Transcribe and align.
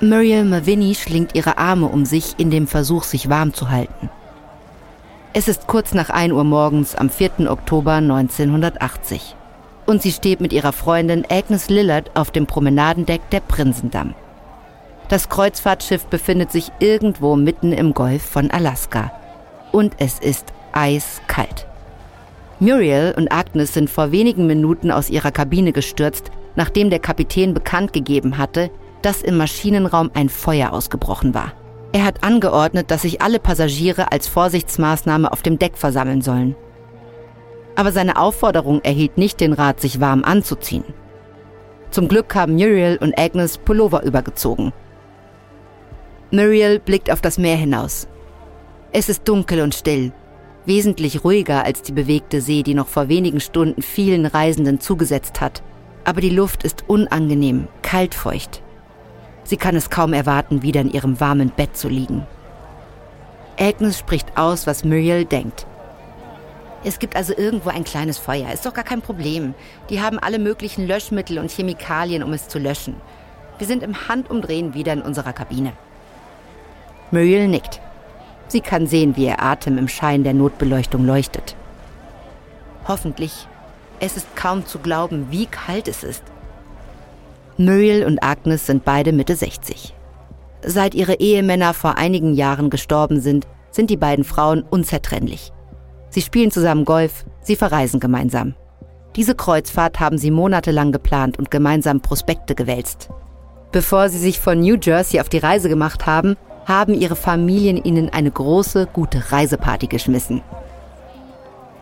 Muriel 0.00 0.44
Mavinny 0.44 0.94
schlingt 0.94 1.34
ihre 1.34 1.58
Arme 1.58 1.86
um 1.86 2.04
sich 2.04 2.36
in 2.38 2.52
dem 2.52 2.68
Versuch, 2.68 3.02
sich 3.02 3.28
warm 3.28 3.52
zu 3.52 3.68
halten. 3.68 4.08
Es 5.32 5.48
ist 5.48 5.66
kurz 5.66 5.92
nach 5.92 6.08
1 6.08 6.32
Uhr 6.32 6.44
morgens 6.44 6.94
am 6.94 7.10
4. 7.10 7.50
Oktober 7.50 7.94
1980 7.94 9.34
und 9.86 10.00
sie 10.00 10.12
steht 10.12 10.40
mit 10.40 10.52
ihrer 10.52 10.72
Freundin 10.72 11.26
Agnes 11.28 11.68
Lillard 11.68 12.12
auf 12.14 12.30
dem 12.30 12.46
Promenadendeck 12.46 13.28
der 13.30 13.40
Prinsendamm. 13.40 14.14
Das 15.08 15.28
Kreuzfahrtschiff 15.28 16.06
befindet 16.06 16.52
sich 16.52 16.70
irgendwo 16.78 17.34
mitten 17.34 17.72
im 17.72 17.92
Golf 17.92 18.22
von 18.22 18.52
Alaska 18.52 19.10
und 19.72 19.94
es 19.98 20.20
ist 20.20 20.52
eiskalt. 20.70 21.66
Muriel 22.60 23.14
und 23.16 23.32
Agnes 23.32 23.74
sind 23.74 23.90
vor 23.90 24.12
wenigen 24.12 24.46
Minuten 24.46 24.92
aus 24.92 25.10
ihrer 25.10 25.32
Kabine 25.32 25.72
gestürzt, 25.72 26.30
nachdem 26.54 26.88
der 26.88 27.00
Kapitän 27.00 27.52
bekannt 27.52 27.92
gegeben 27.92 28.38
hatte, 28.38 28.70
dass 29.02 29.22
im 29.22 29.36
Maschinenraum 29.36 30.10
ein 30.14 30.28
Feuer 30.28 30.72
ausgebrochen 30.72 31.34
war. 31.34 31.52
Er 31.92 32.04
hat 32.04 32.22
angeordnet, 32.22 32.90
dass 32.90 33.02
sich 33.02 33.22
alle 33.22 33.38
Passagiere 33.38 34.12
als 34.12 34.28
Vorsichtsmaßnahme 34.28 35.32
auf 35.32 35.42
dem 35.42 35.58
Deck 35.58 35.78
versammeln 35.78 36.20
sollen. 36.20 36.54
Aber 37.76 37.92
seine 37.92 38.18
Aufforderung 38.18 38.82
erhielt 38.82 39.16
nicht 39.16 39.40
den 39.40 39.52
Rat, 39.52 39.80
sich 39.80 40.00
warm 40.00 40.24
anzuziehen. 40.24 40.84
Zum 41.90 42.08
Glück 42.08 42.34
haben 42.34 42.54
Muriel 42.54 42.98
und 43.00 43.18
Agnes 43.18 43.56
Pullover 43.56 44.02
übergezogen. 44.02 44.72
Muriel 46.30 46.78
blickt 46.78 47.10
auf 47.10 47.22
das 47.22 47.38
Meer 47.38 47.56
hinaus. 47.56 48.06
Es 48.92 49.08
ist 49.08 49.26
dunkel 49.26 49.62
und 49.62 49.74
still, 49.74 50.12
wesentlich 50.66 51.24
ruhiger 51.24 51.64
als 51.64 51.80
die 51.82 51.92
bewegte 51.92 52.42
See, 52.42 52.62
die 52.62 52.74
noch 52.74 52.88
vor 52.88 53.08
wenigen 53.08 53.40
Stunden 53.40 53.80
vielen 53.80 54.26
Reisenden 54.26 54.80
zugesetzt 54.80 55.40
hat. 55.40 55.62
Aber 56.04 56.20
die 56.20 56.30
Luft 56.30 56.64
ist 56.64 56.84
unangenehm, 56.86 57.68
kaltfeucht. 57.80 58.62
Sie 59.48 59.56
kann 59.56 59.74
es 59.76 59.88
kaum 59.88 60.12
erwarten, 60.12 60.60
wieder 60.60 60.82
in 60.82 60.90
ihrem 60.90 61.20
warmen 61.20 61.48
Bett 61.48 61.74
zu 61.74 61.88
liegen. 61.88 62.26
Agnes 63.58 63.98
spricht 63.98 64.36
aus, 64.36 64.66
was 64.66 64.84
Muriel 64.84 65.24
denkt. 65.24 65.66
Es 66.84 66.98
gibt 66.98 67.16
also 67.16 67.32
irgendwo 67.34 67.70
ein 67.70 67.84
kleines 67.84 68.18
Feuer. 68.18 68.52
Ist 68.52 68.66
doch 68.66 68.74
gar 68.74 68.84
kein 68.84 69.00
Problem. 69.00 69.54
Die 69.88 70.02
haben 70.02 70.18
alle 70.18 70.38
möglichen 70.38 70.86
Löschmittel 70.86 71.38
und 71.38 71.50
Chemikalien, 71.50 72.22
um 72.22 72.34
es 72.34 72.48
zu 72.48 72.58
löschen. 72.58 72.96
Wir 73.56 73.66
sind 73.66 73.82
im 73.82 74.06
Handumdrehen 74.06 74.74
wieder 74.74 74.92
in 74.92 75.00
unserer 75.00 75.32
Kabine. 75.32 75.72
Muriel 77.10 77.48
nickt. 77.48 77.80
Sie 78.48 78.60
kann 78.60 78.86
sehen, 78.86 79.16
wie 79.16 79.28
ihr 79.28 79.42
Atem 79.42 79.78
im 79.78 79.88
Schein 79.88 80.24
der 80.24 80.34
Notbeleuchtung 80.34 81.06
leuchtet. 81.06 81.56
Hoffentlich. 82.86 83.48
Es 83.98 84.18
ist 84.18 84.36
kaum 84.36 84.66
zu 84.66 84.78
glauben, 84.78 85.28
wie 85.30 85.46
kalt 85.46 85.88
es 85.88 86.04
ist. 86.04 86.22
Muriel 87.60 88.06
und 88.06 88.22
Agnes 88.22 88.66
sind 88.66 88.84
beide 88.84 89.12
Mitte 89.12 89.34
60. 89.34 89.92
Seit 90.64 90.94
ihre 90.94 91.18
Ehemänner 91.18 91.74
vor 91.74 91.98
einigen 91.98 92.34
Jahren 92.34 92.70
gestorben 92.70 93.20
sind, 93.20 93.48
sind 93.72 93.90
die 93.90 93.96
beiden 93.96 94.24
Frauen 94.24 94.62
unzertrennlich. 94.62 95.52
Sie 96.08 96.22
spielen 96.22 96.52
zusammen 96.52 96.84
Golf, 96.84 97.24
sie 97.42 97.56
verreisen 97.56 97.98
gemeinsam. 97.98 98.54
Diese 99.16 99.34
Kreuzfahrt 99.34 99.98
haben 99.98 100.18
sie 100.18 100.30
monatelang 100.30 100.92
geplant 100.92 101.36
und 101.36 101.50
gemeinsam 101.50 102.00
Prospekte 102.00 102.54
gewälzt. 102.54 103.08
Bevor 103.72 104.08
sie 104.08 104.18
sich 104.18 104.38
von 104.38 104.60
New 104.60 104.76
Jersey 104.80 105.20
auf 105.20 105.28
die 105.28 105.38
Reise 105.38 105.68
gemacht 105.68 106.06
haben, 106.06 106.36
haben 106.64 106.94
ihre 106.94 107.16
Familien 107.16 107.82
ihnen 107.82 108.08
eine 108.08 108.30
große, 108.30 108.86
gute 108.92 109.32
Reiseparty 109.32 109.88
geschmissen. 109.88 110.42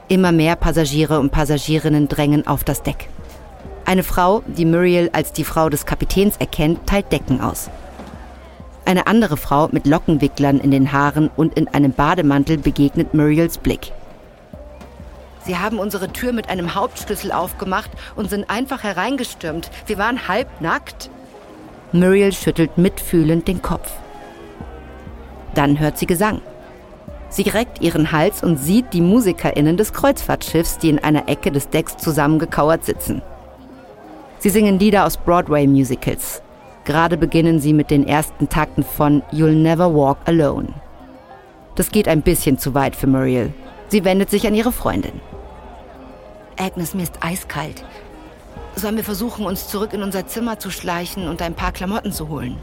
Immer 0.08 0.32
mehr 0.32 0.56
Passagiere 0.56 1.20
und 1.20 1.32
Passagierinnen 1.32 2.08
drängen 2.08 2.46
auf 2.46 2.64
das 2.64 2.82
Deck. 2.82 3.10
Eine 3.86 4.02
Frau, 4.02 4.42
die 4.48 4.64
Muriel 4.64 5.10
als 5.12 5.32
die 5.32 5.44
Frau 5.44 5.68
des 5.68 5.86
Kapitäns 5.86 6.36
erkennt, 6.38 6.88
teilt 6.88 7.12
Decken 7.12 7.40
aus. 7.40 7.70
Eine 8.84 9.06
andere 9.06 9.36
Frau 9.36 9.68
mit 9.70 9.86
Lockenwicklern 9.86 10.58
in 10.58 10.72
den 10.72 10.90
Haaren 10.90 11.30
und 11.36 11.54
in 11.54 11.68
einem 11.68 11.92
Bademantel 11.92 12.58
begegnet 12.58 13.14
Muriels 13.14 13.58
Blick. 13.58 13.92
Sie 15.44 15.56
haben 15.56 15.78
unsere 15.78 16.08
Tür 16.12 16.32
mit 16.32 16.48
einem 16.48 16.74
Hauptschlüssel 16.74 17.30
aufgemacht 17.30 17.92
und 18.16 18.28
sind 18.28 18.50
einfach 18.50 18.82
hereingestürmt. 18.82 19.70
Wir 19.86 19.98
waren 19.98 20.26
halb 20.26 20.60
nackt. 20.60 21.08
Muriel 21.92 22.32
schüttelt 22.32 22.76
mitfühlend 22.78 23.46
den 23.46 23.62
Kopf. 23.62 23.92
Dann 25.54 25.78
hört 25.78 25.96
sie 25.96 26.06
Gesang. 26.06 26.40
Sie 27.28 27.42
reckt 27.42 27.80
ihren 27.80 28.10
Hals 28.10 28.42
und 28.42 28.56
sieht 28.56 28.92
die 28.92 29.00
MusikerInnen 29.00 29.76
des 29.76 29.92
Kreuzfahrtschiffs, 29.92 30.78
die 30.78 30.88
in 30.88 30.98
einer 30.98 31.28
Ecke 31.28 31.52
des 31.52 31.68
Decks 31.68 31.96
zusammengekauert 31.96 32.84
sitzen. 32.84 33.22
Sie 34.38 34.50
singen 34.50 34.78
Lieder 34.78 35.06
aus 35.06 35.16
Broadway-Musicals. 35.16 36.42
Gerade 36.84 37.16
beginnen 37.16 37.58
sie 37.58 37.72
mit 37.72 37.90
den 37.90 38.06
ersten 38.06 38.48
Takten 38.48 38.84
von 38.84 39.22
You'll 39.32 39.54
Never 39.54 39.94
Walk 39.94 40.18
Alone. 40.26 40.68
Das 41.74 41.90
geht 41.90 42.06
ein 42.06 42.22
bisschen 42.22 42.58
zu 42.58 42.74
weit 42.74 42.94
für 42.94 43.06
Muriel. 43.06 43.52
Sie 43.88 44.04
wendet 44.04 44.30
sich 44.30 44.46
an 44.46 44.54
ihre 44.54 44.72
Freundin. 44.72 45.20
Agnes, 46.58 46.94
mir 46.94 47.02
ist 47.02 47.18
eiskalt. 47.20 47.84
Sollen 48.76 48.96
wir 48.96 49.04
versuchen, 49.04 49.46
uns 49.46 49.68
zurück 49.68 49.92
in 49.92 50.02
unser 50.02 50.26
Zimmer 50.26 50.58
zu 50.58 50.70
schleichen 50.70 51.28
und 51.28 51.42
ein 51.42 51.54
paar 51.54 51.72
Klamotten 51.72 52.12
zu 52.12 52.28
holen? 52.28 52.56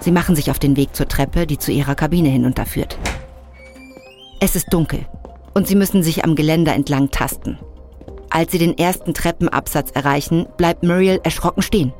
Sie 0.00 0.10
machen 0.10 0.34
sich 0.34 0.50
auf 0.50 0.58
den 0.58 0.76
Weg 0.76 0.96
zur 0.96 1.06
Treppe, 1.06 1.46
die 1.46 1.58
zu 1.58 1.70
ihrer 1.70 1.94
Kabine 1.94 2.28
hinunterführt. 2.28 2.98
Es 4.40 4.56
ist 4.56 4.72
dunkel 4.72 5.06
und 5.52 5.68
sie 5.68 5.74
müssen 5.74 6.02
sich 6.02 6.24
am 6.24 6.34
Geländer 6.34 6.74
entlang 6.74 7.10
tasten. 7.10 7.58
Als 8.30 8.52
sie 8.52 8.58
den 8.58 8.78
ersten 8.78 9.12
Treppenabsatz 9.12 9.90
erreichen, 9.90 10.46
bleibt 10.56 10.84
Muriel 10.84 11.20
erschrocken 11.24 11.62
stehen. 11.62 11.92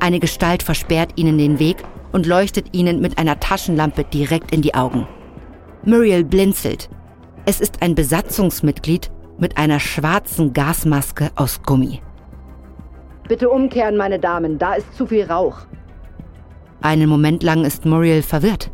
Eine 0.00 0.18
Gestalt 0.18 0.62
versperrt 0.62 1.12
ihnen 1.16 1.36
den 1.36 1.58
Weg 1.58 1.76
und 2.12 2.26
leuchtet 2.26 2.74
ihnen 2.74 3.00
mit 3.00 3.18
einer 3.18 3.38
Taschenlampe 3.38 4.04
direkt 4.04 4.52
in 4.52 4.62
die 4.62 4.74
Augen. 4.74 5.06
Muriel 5.84 6.24
blinzelt. 6.24 6.88
Es 7.44 7.60
ist 7.60 7.82
ein 7.82 7.94
Besatzungsmitglied 7.94 9.10
mit 9.38 9.58
einer 9.58 9.80
schwarzen 9.80 10.52
Gasmaske 10.52 11.30
aus 11.36 11.62
Gummi. 11.62 12.00
Bitte 13.28 13.48
umkehren, 13.48 13.96
meine 13.96 14.18
Damen, 14.18 14.58
da 14.58 14.74
ist 14.74 14.96
zu 14.96 15.06
viel 15.06 15.24
Rauch. 15.24 15.58
Einen 16.80 17.08
Moment 17.08 17.42
lang 17.42 17.64
ist 17.64 17.84
Muriel 17.84 18.22
verwirrt. 18.22 18.70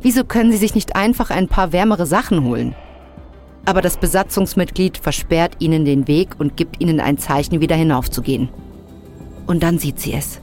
Wieso 0.00 0.24
können 0.24 0.50
sie 0.50 0.58
sich 0.58 0.74
nicht 0.74 0.96
einfach 0.96 1.30
ein 1.30 1.46
paar 1.46 1.72
wärmere 1.72 2.06
Sachen 2.06 2.44
holen? 2.44 2.74
Aber 3.64 3.80
das 3.80 3.96
Besatzungsmitglied 3.96 4.98
versperrt 4.98 5.56
ihnen 5.60 5.84
den 5.84 6.08
Weg 6.08 6.38
und 6.38 6.56
gibt 6.56 6.80
ihnen 6.80 7.00
ein 7.00 7.18
Zeichen, 7.18 7.60
wieder 7.60 7.76
hinaufzugehen. 7.76 8.48
Und 9.46 9.62
dann 9.62 9.78
sieht 9.78 10.00
sie 10.00 10.14
es. 10.14 10.40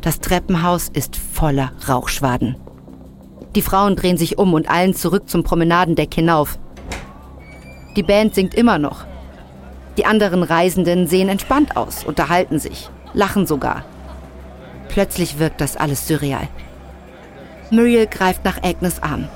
Das 0.00 0.20
Treppenhaus 0.20 0.88
ist 0.88 1.16
voller 1.16 1.72
Rauchschwaden. 1.88 2.56
Die 3.56 3.62
Frauen 3.62 3.96
drehen 3.96 4.18
sich 4.18 4.38
um 4.38 4.54
und 4.54 4.70
eilen 4.70 4.94
zurück 4.94 5.28
zum 5.28 5.42
Promenadendeck 5.42 6.14
hinauf. 6.14 6.58
Die 7.96 8.02
Band 8.02 8.34
singt 8.34 8.54
immer 8.54 8.78
noch. 8.78 9.06
Die 9.96 10.04
anderen 10.04 10.42
Reisenden 10.42 11.06
sehen 11.06 11.28
entspannt 11.28 11.76
aus, 11.76 12.04
unterhalten 12.04 12.58
sich, 12.58 12.90
lachen 13.14 13.46
sogar. 13.46 13.84
Plötzlich 14.88 15.38
wirkt 15.38 15.60
das 15.60 15.76
alles 15.76 16.06
surreal. 16.06 16.48
Muriel 17.70 18.06
greift 18.06 18.44
nach 18.44 18.62
Agnes 18.62 19.02
Arm. 19.02 19.26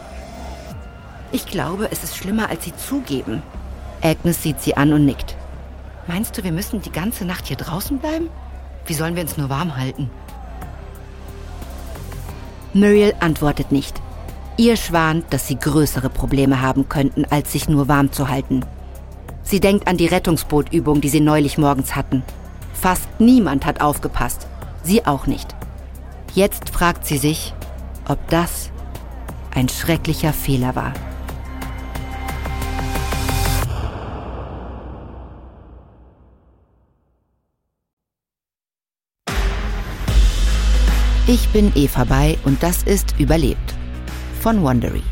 Ich 1.33 1.47
glaube, 1.47 1.89
es 1.91 2.03
ist 2.03 2.17
schlimmer, 2.17 2.49
als 2.49 2.65
Sie 2.65 2.75
zugeben. 2.75 3.43
Agnes 4.03 4.43
sieht 4.43 4.61
sie 4.61 4.77
an 4.77 4.93
und 4.93 5.05
nickt. 5.05 5.37
Meinst 6.07 6.37
du, 6.37 6.43
wir 6.43 6.53
müssen 6.53 6.83
die 6.83 6.93
ganze 6.93 7.25
Nacht 7.25 7.47
hier 7.47 7.57
draußen 7.57 7.99
bleiben? 7.99 8.29
Wie 8.87 8.95
sollen 8.95 9.15
wir 9.15 9.23
uns 9.23 9.37
nur 9.37 9.49
warm 9.49 9.77
halten? 9.77 10.11
Muriel 12.73 13.15
antwortet 13.21 13.73
nicht. 13.73 14.01
Ihr 14.57 14.77
schwant, 14.77 15.25
dass 15.31 15.47
sie 15.47 15.59
größere 15.59 16.11
Probleme 16.11 16.61
haben 16.61 16.89
könnten, 16.89 17.25
als 17.27 17.53
sich 17.53 17.69
nur 17.69 17.89
warm 17.89 18.13
zu 18.13 18.29
halten. 18.29 18.65
Sie 19.43 19.61
denkt 19.61 19.87
an 19.87 19.97
die 19.97 20.07
Rettungsbootübung, 20.07 21.01
die 21.01 21.09
sie 21.09 21.21
neulich 21.21 21.59
morgens 21.59 21.95
hatten. 21.97 22.23
Fast 22.73 23.09
niemand 23.19 23.67
hat 23.67 23.81
aufgepasst. 23.81 24.47
Sie 24.83 25.07
auch 25.07 25.27
nicht. 25.27 25.55
Jetzt 26.35 26.71
fragt 26.71 27.07
sie 27.07 27.19
sich, 27.19 27.55
ob 28.09 28.19
das 28.29 28.71
ein 29.55 29.69
schrecklicher 29.69 30.33
Fehler 30.33 30.75
war. 30.75 30.93
Ich 41.33 41.47
bin 41.51 41.71
Eva 41.77 42.03
Bay 42.03 42.39
und 42.45 42.61
das 42.61 42.83
ist 42.83 43.15
Überlebt 43.21 43.77
von 44.41 44.65
Wondery. 44.65 45.05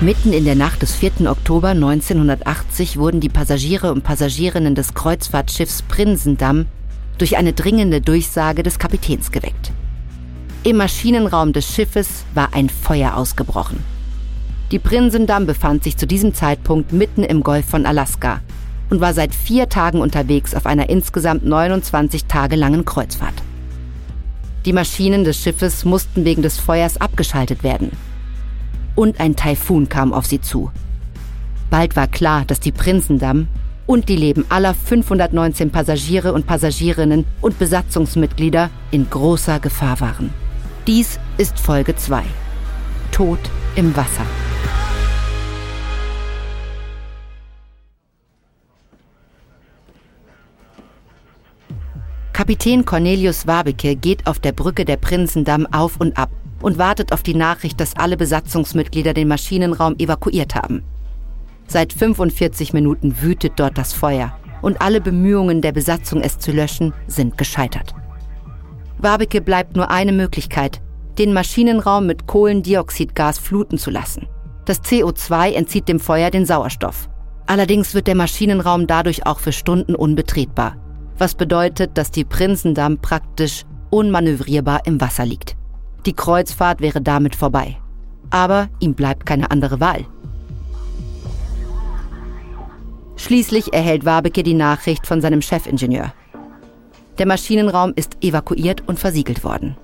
Mitten 0.00 0.32
in 0.32 0.46
der 0.46 0.54
Nacht 0.54 0.80
des 0.80 0.94
4. 0.94 1.30
Oktober 1.30 1.68
1980 1.68 2.96
wurden 2.96 3.20
die 3.20 3.28
Passagiere 3.28 3.92
und 3.92 4.04
Passagierinnen 4.04 4.74
des 4.74 4.94
Kreuzfahrtschiffs 4.94 5.82
Prinsendamm 5.82 6.64
durch 7.18 7.36
eine 7.36 7.52
dringende 7.52 8.00
Durchsage 8.00 8.62
des 8.62 8.78
Kapitäns 8.78 9.32
geweckt. 9.32 9.70
Im 10.64 10.78
Maschinenraum 10.78 11.52
des 11.52 11.66
Schiffes 11.66 12.24
war 12.32 12.54
ein 12.54 12.70
Feuer 12.70 13.18
ausgebrochen. 13.18 13.95
Die 14.72 14.80
Prinsendamm 14.80 15.46
befand 15.46 15.84
sich 15.84 15.96
zu 15.96 16.08
diesem 16.08 16.34
Zeitpunkt 16.34 16.92
mitten 16.92 17.22
im 17.22 17.44
Golf 17.44 17.66
von 17.66 17.86
Alaska 17.86 18.40
und 18.90 19.00
war 19.00 19.14
seit 19.14 19.32
vier 19.32 19.68
Tagen 19.68 20.00
unterwegs 20.00 20.54
auf 20.54 20.66
einer 20.66 20.88
insgesamt 20.88 21.44
29 21.44 22.24
Tage 22.24 22.56
langen 22.56 22.84
Kreuzfahrt. 22.84 23.34
Die 24.64 24.72
Maschinen 24.72 25.22
des 25.22 25.38
Schiffes 25.38 25.84
mussten 25.84 26.24
wegen 26.24 26.42
des 26.42 26.58
Feuers 26.58 27.00
abgeschaltet 27.00 27.62
werden. 27.62 27.92
Und 28.96 29.20
ein 29.20 29.36
Taifun 29.36 29.88
kam 29.88 30.12
auf 30.12 30.26
sie 30.26 30.40
zu. 30.40 30.72
Bald 31.70 31.94
war 31.94 32.08
klar, 32.08 32.44
dass 32.44 32.58
die 32.58 32.72
Prinzendamm 32.72 33.46
und 33.86 34.08
die 34.08 34.16
Leben 34.16 34.44
aller 34.48 34.74
519 34.74 35.70
Passagiere 35.70 36.32
und 36.32 36.46
Passagierinnen 36.46 37.24
und 37.40 37.58
Besatzungsmitglieder 37.60 38.70
in 38.90 39.08
großer 39.08 39.60
Gefahr 39.60 40.00
waren. 40.00 40.30
Dies 40.88 41.20
ist 41.38 41.60
Folge 41.60 41.94
2. 41.94 42.24
Tod 43.12 43.38
im 43.76 43.94
Wasser. 43.96 44.26
Kapitän 52.36 52.84
Cornelius 52.84 53.46
Wabeke 53.46 53.96
geht 53.96 54.26
auf 54.26 54.38
der 54.38 54.52
Brücke 54.52 54.84
der 54.84 54.98
Prinzendamm 54.98 55.66
auf 55.72 55.98
und 55.98 56.18
ab 56.18 56.28
und 56.60 56.76
wartet 56.76 57.10
auf 57.14 57.22
die 57.22 57.32
Nachricht, 57.32 57.80
dass 57.80 57.96
alle 57.96 58.18
Besatzungsmitglieder 58.18 59.14
den 59.14 59.28
Maschinenraum 59.28 59.96
evakuiert 59.96 60.54
haben. 60.54 60.82
Seit 61.66 61.94
45 61.94 62.74
Minuten 62.74 63.22
wütet 63.22 63.54
dort 63.56 63.78
das 63.78 63.94
Feuer 63.94 64.38
und 64.60 64.82
alle 64.82 65.00
Bemühungen 65.00 65.62
der 65.62 65.72
Besatzung, 65.72 66.20
es 66.20 66.38
zu 66.38 66.52
löschen, 66.52 66.92
sind 67.06 67.38
gescheitert. 67.38 67.94
Wabeke 68.98 69.40
bleibt 69.40 69.74
nur 69.74 69.90
eine 69.90 70.12
Möglichkeit, 70.12 70.82
den 71.18 71.32
Maschinenraum 71.32 72.04
mit 72.04 72.26
Kohlendioxidgas 72.26 73.38
fluten 73.38 73.78
zu 73.78 73.90
lassen. 73.90 74.28
Das 74.66 74.82
CO2 74.82 75.54
entzieht 75.54 75.88
dem 75.88 76.00
Feuer 76.00 76.30
den 76.30 76.44
Sauerstoff. 76.44 77.08
Allerdings 77.46 77.94
wird 77.94 78.06
der 78.06 78.14
Maschinenraum 78.14 78.86
dadurch 78.86 79.24
auch 79.24 79.38
für 79.38 79.52
Stunden 79.52 79.94
unbetretbar 79.94 80.76
was 81.18 81.34
bedeutet, 81.34 81.96
dass 81.98 82.10
die 82.10 82.24
Prinzendamm 82.24 82.98
praktisch 82.98 83.64
unmanövrierbar 83.90 84.82
im 84.86 85.00
Wasser 85.00 85.24
liegt. 85.24 85.56
Die 86.04 86.12
Kreuzfahrt 86.12 86.80
wäre 86.80 87.00
damit 87.00 87.34
vorbei. 87.34 87.76
Aber 88.30 88.68
ihm 88.80 88.94
bleibt 88.94 89.26
keine 89.26 89.50
andere 89.50 89.80
Wahl. 89.80 90.04
Schließlich 93.16 93.72
erhält 93.72 94.04
Wabeke 94.04 94.42
die 94.42 94.54
Nachricht 94.54 95.06
von 95.06 95.20
seinem 95.20 95.42
Chefingenieur. 95.42 96.12
Der 97.18 97.26
Maschinenraum 97.26 97.92
ist 97.96 98.22
evakuiert 98.22 98.86
und 98.86 98.98
versiegelt 98.98 99.42
worden. 99.42 99.76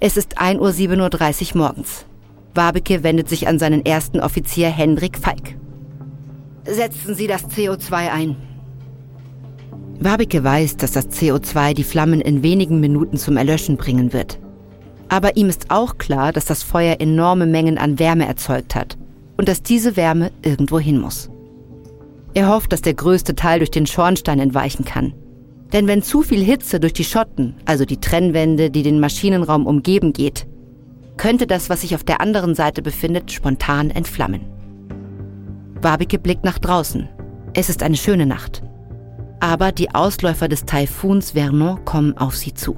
Es 0.00 0.16
ist 0.16 0.40
1.37 0.40 1.54
Uhr 1.54 1.58
morgens. 1.58 2.04
Wabeke 2.54 3.04
wendet 3.04 3.28
sich 3.28 3.46
an 3.46 3.58
seinen 3.58 3.86
ersten 3.86 4.18
Offizier 4.18 4.68
Hendrik 4.68 5.16
Falk. 5.16 5.56
Setzen 6.64 7.14
Sie 7.14 7.26
das 7.26 7.48
CO2 7.48 8.10
ein, 8.10 8.36
Wabeke 10.02 10.42
weiß, 10.42 10.78
dass 10.78 10.92
das 10.92 11.10
CO2 11.10 11.74
die 11.74 11.84
Flammen 11.84 12.22
in 12.22 12.42
wenigen 12.42 12.80
Minuten 12.80 13.18
zum 13.18 13.36
Erlöschen 13.36 13.76
bringen 13.76 14.14
wird. 14.14 14.38
Aber 15.10 15.36
ihm 15.36 15.50
ist 15.50 15.66
auch 15.70 15.98
klar, 15.98 16.32
dass 16.32 16.46
das 16.46 16.62
Feuer 16.62 16.96
enorme 17.00 17.44
Mengen 17.44 17.76
an 17.76 17.98
Wärme 17.98 18.26
erzeugt 18.26 18.74
hat 18.74 18.96
und 19.36 19.46
dass 19.46 19.62
diese 19.62 19.96
Wärme 19.96 20.30
irgendwo 20.42 20.78
hin 20.78 20.98
muss. 20.98 21.28
Er 22.32 22.48
hofft, 22.48 22.72
dass 22.72 22.80
der 22.80 22.94
größte 22.94 23.34
Teil 23.34 23.58
durch 23.58 23.70
den 23.70 23.86
Schornstein 23.86 24.38
entweichen 24.38 24.86
kann. 24.86 25.12
Denn 25.74 25.86
wenn 25.86 26.02
zu 26.02 26.22
viel 26.22 26.42
Hitze 26.42 26.80
durch 26.80 26.94
die 26.94 27.04
Schotten, 27.04 27.56
also 27.66 27.84
die 27.84 28.00
Trennwände, 28.00 28.70
die 28.70 28.82
den 28.82 29.00
Maschinenraum 29.00 29.66
umgeben, 29.66 30.14
geht, 30.14 30.46
könnte 31.18 31.46
das, 31.46 31.68
was 31.68 31.82
sich 31.82 31.94
auf 31.94 32.04
der 32.04 32.22
anderen 32.22 32.54
Seite 32.54 32.80
befindet, 32.80 33.30
spontan 33.32 33.90
entflammen. 33.90 34.46
Wabeke 35.82 36.18
blickt 36.18 36.44
nach 36.44 36.58
draußen. 36.58 37.06
Es 37.52 37.68
ist 37.68 37.82
eine 37.82 37.96
schöne 37.96 38.24
Nacht 38.24 38.62
aber 39.40 39.72
die 39.72 39.94
Ausläufer 39.94 40.48
des 40.48 40.66
Taifuns 40.66 41.32
Vernon 41.32 41.84
kommen 41.84 42.16
auf 42.16 42.36
sie 42.36 42.54
zu. 42.54 42.76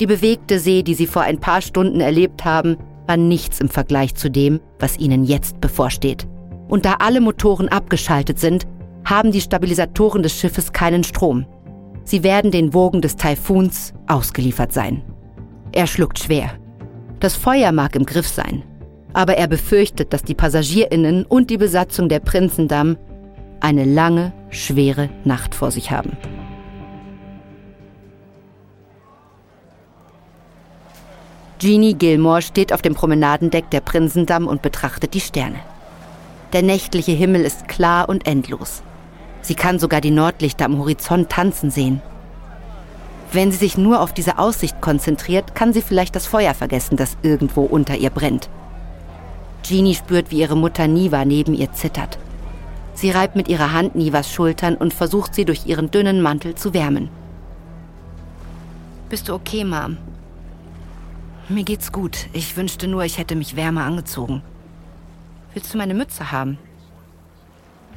Die 0.00 0.06
bewegte 0.06 0.60
See, 0.60 0.82
die 0.82 0.94
sie 0.94 1.08
vor 1.08 1.22
ein 1.22 1.40
paar 1.40 1.60
Stunden 1.60 2.00
erlebt 2.00 2.44
haben, 2.44 2.76
war 3.06 3.16
nichts 3.16 3.60
im 3.60 3.68
Vergleich 3.68 4.14
zu 4.14 4.30
dem, 4.30 4.60
was 4.78 4.98
ihnen 4.98 5.24
jetzt 5.24 5.60
bevorsteht. 5.60 6.28
Und 6.68 6.84
da 6.84 6.96
alle 7.00 7.20
Motoren 7.20 7.68
abgeschaltet 7.68 8.38
sind, 8.38 8.66
haben 9.04 9.32
die 9.32 9.40
Stabilisatoren 9.40 10.22
des 10.22 10.38
Schiffes 10.38 10.72
keinen 10.72 11.02
Strom. 11.02 11.46
Sie 12.04 12.22
werden 12.22 12.50
den 12.50 12.74
Wogen 12.74 13.00
des 13.00 13.16
Taifuns 13.16 13.92
ausgeliefert 14.06 14.72
sein. 14.72 15.02
Er 15.72 15.86
schluckt 15.86 16.18
schwer. 16.18 16.52
Das 17.20 17.34
Feuer 17.34 17.72
mag 17.72 17.96
im 17.96 18.06
Griff 18.06 18.28
sein, 18.28 18.62
aber 19.12 19.36
er 19.36 19.48
befürchtet, 19.48 20.12
dass 20.12 20.22
die 20.22 20.34
Passagierinnen 20.34 21.24
und 21.24 21.50
die 21.50 21.56
Besatzung 21.56 22.08
der 22.08 22.20
Prinzendamm 22.20 22.96
eine 23.60 23.84
lange, 23.84 24.32
schwere 24.50 25.08
Nacht 25.24 25.54
vor 25.54 25.70
sich 25.70 25.90
haben. 25.90 26.16
Jeannie 31.60 31.94
Gilmore 31.94 32.42
steht 32.42 32.72
auf 32.72 32.82
dem 32.82 32.94
Promenadendeck 32.94 33.68
der 33.70 33.80
Prinzendamm 33.80 34.46
und 34.46 34.62
betrachtet 34.62 35.14
die 35.14 35.20
Sterne. 35.20 35.58
Der 36.52 36.62
nächtliche 36.62 37.12
Himmel 37.12 37.42
ist 37.42 37.66
klar 37.66 38.08
und 38.08 38.26
endlos. 38.26 38.82
Sie 39.42 39.54
kann 39.54 39.78
sogar 39.78 40.00
die 40.00 40.12
Nordlichter 40.12 40.66
am 40.66 40.78
Horizont 40.78 41.30
tanzen 41.30 41.70
sehen. 41.70 42.00
Wenn 43.32 43.50
sie 43.50 43.58
sich 43.58 43.76
nur 43.76 44.00
auf 44.00 44.14
diese 44.14 44.38
Aussicht 44.38 44.80
konzentriert, 44.80 45.54
kann 45.54 45.72
sie 45.72 45.82
vielleicht 45.82 46.16
das 46.16 46.26
Feuer 46.26 46.54
vergessen, 46.54 46.96
das 46.96 47.18
irgendwo 47.22 47.62
unter 47.62 47.96
ihr 47.96 48.10
brennt. 48.10 48.48
Jeannie 49.62 49.94
spürt, 49.94 50.30
wie 50.30 50.38
ihre 50.38 50.56
Mutter 50.56 50.86
Niva 50.86 51.24
neben 51.24 51.54
ihr 51.54 51.72
zittert. 51.72 52.18
Sie 53.00 53.12
reibt 53.12 53.36
mit 53.36 53.46
ihrer 53.46 53.72
Hand 53.72 53.94
Nivas 53.94 54.28
Schultern 54.28 54.74
und 54.74 54.92
versucht 54.92 55.32
sie 55.32 55.44
durch 55.44 55.66
ihren 55.66 55.88
dünnen 55.88 56.20
Mantel 56.20 56.56
zu 56.56 56.74
wärmen. 56.74 57.10
Bist 59.08 59.28
du 59.28 59.34
okay, 59.34 59.62
Mom? 59.62 59.98
Mir 61.48 61.62
geht's 61.62 61.92
gut. 61.92 62.26
Ich 62.32 62.56
wünschte 62.56 62.88
nur, 62.88 63.04
ich 63.04 63.16
hätte 63.16 63.36
mich 63.36 63.54
wärmer 63.54 63.84
angezogen. 63.84 64.42
Willst 65.54 65.72
du 65.72 65.78
meine 65.78 65.94
Mütze 65.94 66.32
haben? 66.32 66.58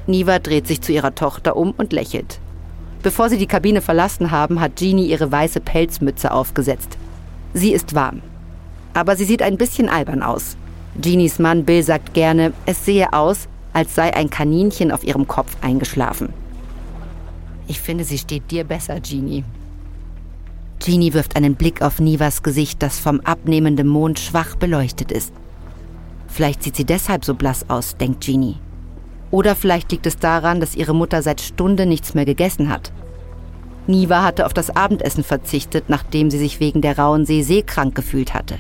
Niva 0.06 0.38
dreht 0.38 0.68
sich 0.68 0.82
zu 0.82 0.92
ihrer 0.92 1.16
Tochter 1.16 1.58
um 1.58 1.72
und 1.72 1.94
lächelt. 1.94 2.40
Bevor 3.02 3.30
sie 3.30 3.40
die 3.40 3.48
Kabine 3.48 3.82
verlassen 3.82 4.30
haben, 4.30 4.60
hat 4.62 4.76
Jeannie 4.76 5.08
ihre 5.08 5.32
weiße 5.32 5.62
Pelzmütze 5.62 6.32
aufgesetzt. 6.32 7.00
Sie 7.56 7.74
ist 7.74 7.96
warm. 7.96 8.22
Aber 8.94 9.16
sie 9.16 9.26
sieht 9.26 9.42
ein 9.42 9.58
bisschen 9.58 9.90
albern 9.90 10.22
aus. 10.22 10.58
Jeannies 11.02 11.40
Mann 11.40 11.66
Bill 11.66 11.82
sagt 11.82 12.14
gerne, 12.14 12.54
es 12.68 12.86
sehe 12.86 13.14
aus, 13.14 13.48
als 13.74 13.96
sei 13.96 14.14
ein 14.14 14.30
Kaninchen 14.30 14.92
auf 14.92 15.04
ihrem 15.04 15.28
Kopf 15.28 15.58
eingeschlafen. 15.62 16.34
Ich 17.68 17.80
finde, 17.80 18.04
sie 18.04 18.18
steht 18.18 18.52
dir 18.52 18.64
besser, 18.64 19.02
Jeannie. 19.02 19.44
Jeannie 20.80 21.14
wirft 21.14 21.36
einen 21.36 21.56
Blick 21.56 21.82
auf 21.82 22.00
Nivas 22.00 22.44
Gesicht, 22.44 22.82
das 22.82 23.00
vom 23.00 23.22
abnehmenden 23.22 23.88
Mond 23.88 24.20
schwach 24.20 24.56
beleuchtet 24.56 25.12
ist. 25.12 25.32
Vielleicht 26.28 26.64
sieht 26.64 26.76
sie 26.76 26.86
deshalb 26.86 27.24
so 27.24 27.36
blass 27.36 27.70
aus, 27.70 27.96
denkt 27.98 28.24
Jeannie. 28.24 28.58
Oder 29.30 29.56
vielleicht 29.56 29.92
liegt 29.92 30.06
es 30.06 30.18
daran, 30.18 30.60
dass 30.60 30.76
ihre 30.76 30.96
Mutter 30.96 31.22
seit 31.22 31.40
Stunden 31.40 31.88
nichts 31.88 32.14
mehr 32.14 32.26
gegessen 32.26 32.70
hat. 32.70 32.92
Niva 33.88 34.24
hatte 34.24 34.46
auf 34.46 34.54
das 34.54 34.76
Abendessen 34.76 35.24
verzichtet, 35.24 35.86
nachdem 35.88 36.30
sie 36.30 36.40
sich 36.40 36.60
wegen 36.60 36.82
der 36.82 36.98
rauen 36.98 37.26
See 37.26 37.42
seekrank 37.42 37.96
gefühlt 37.96 38.34
hatte. 38.34 38.60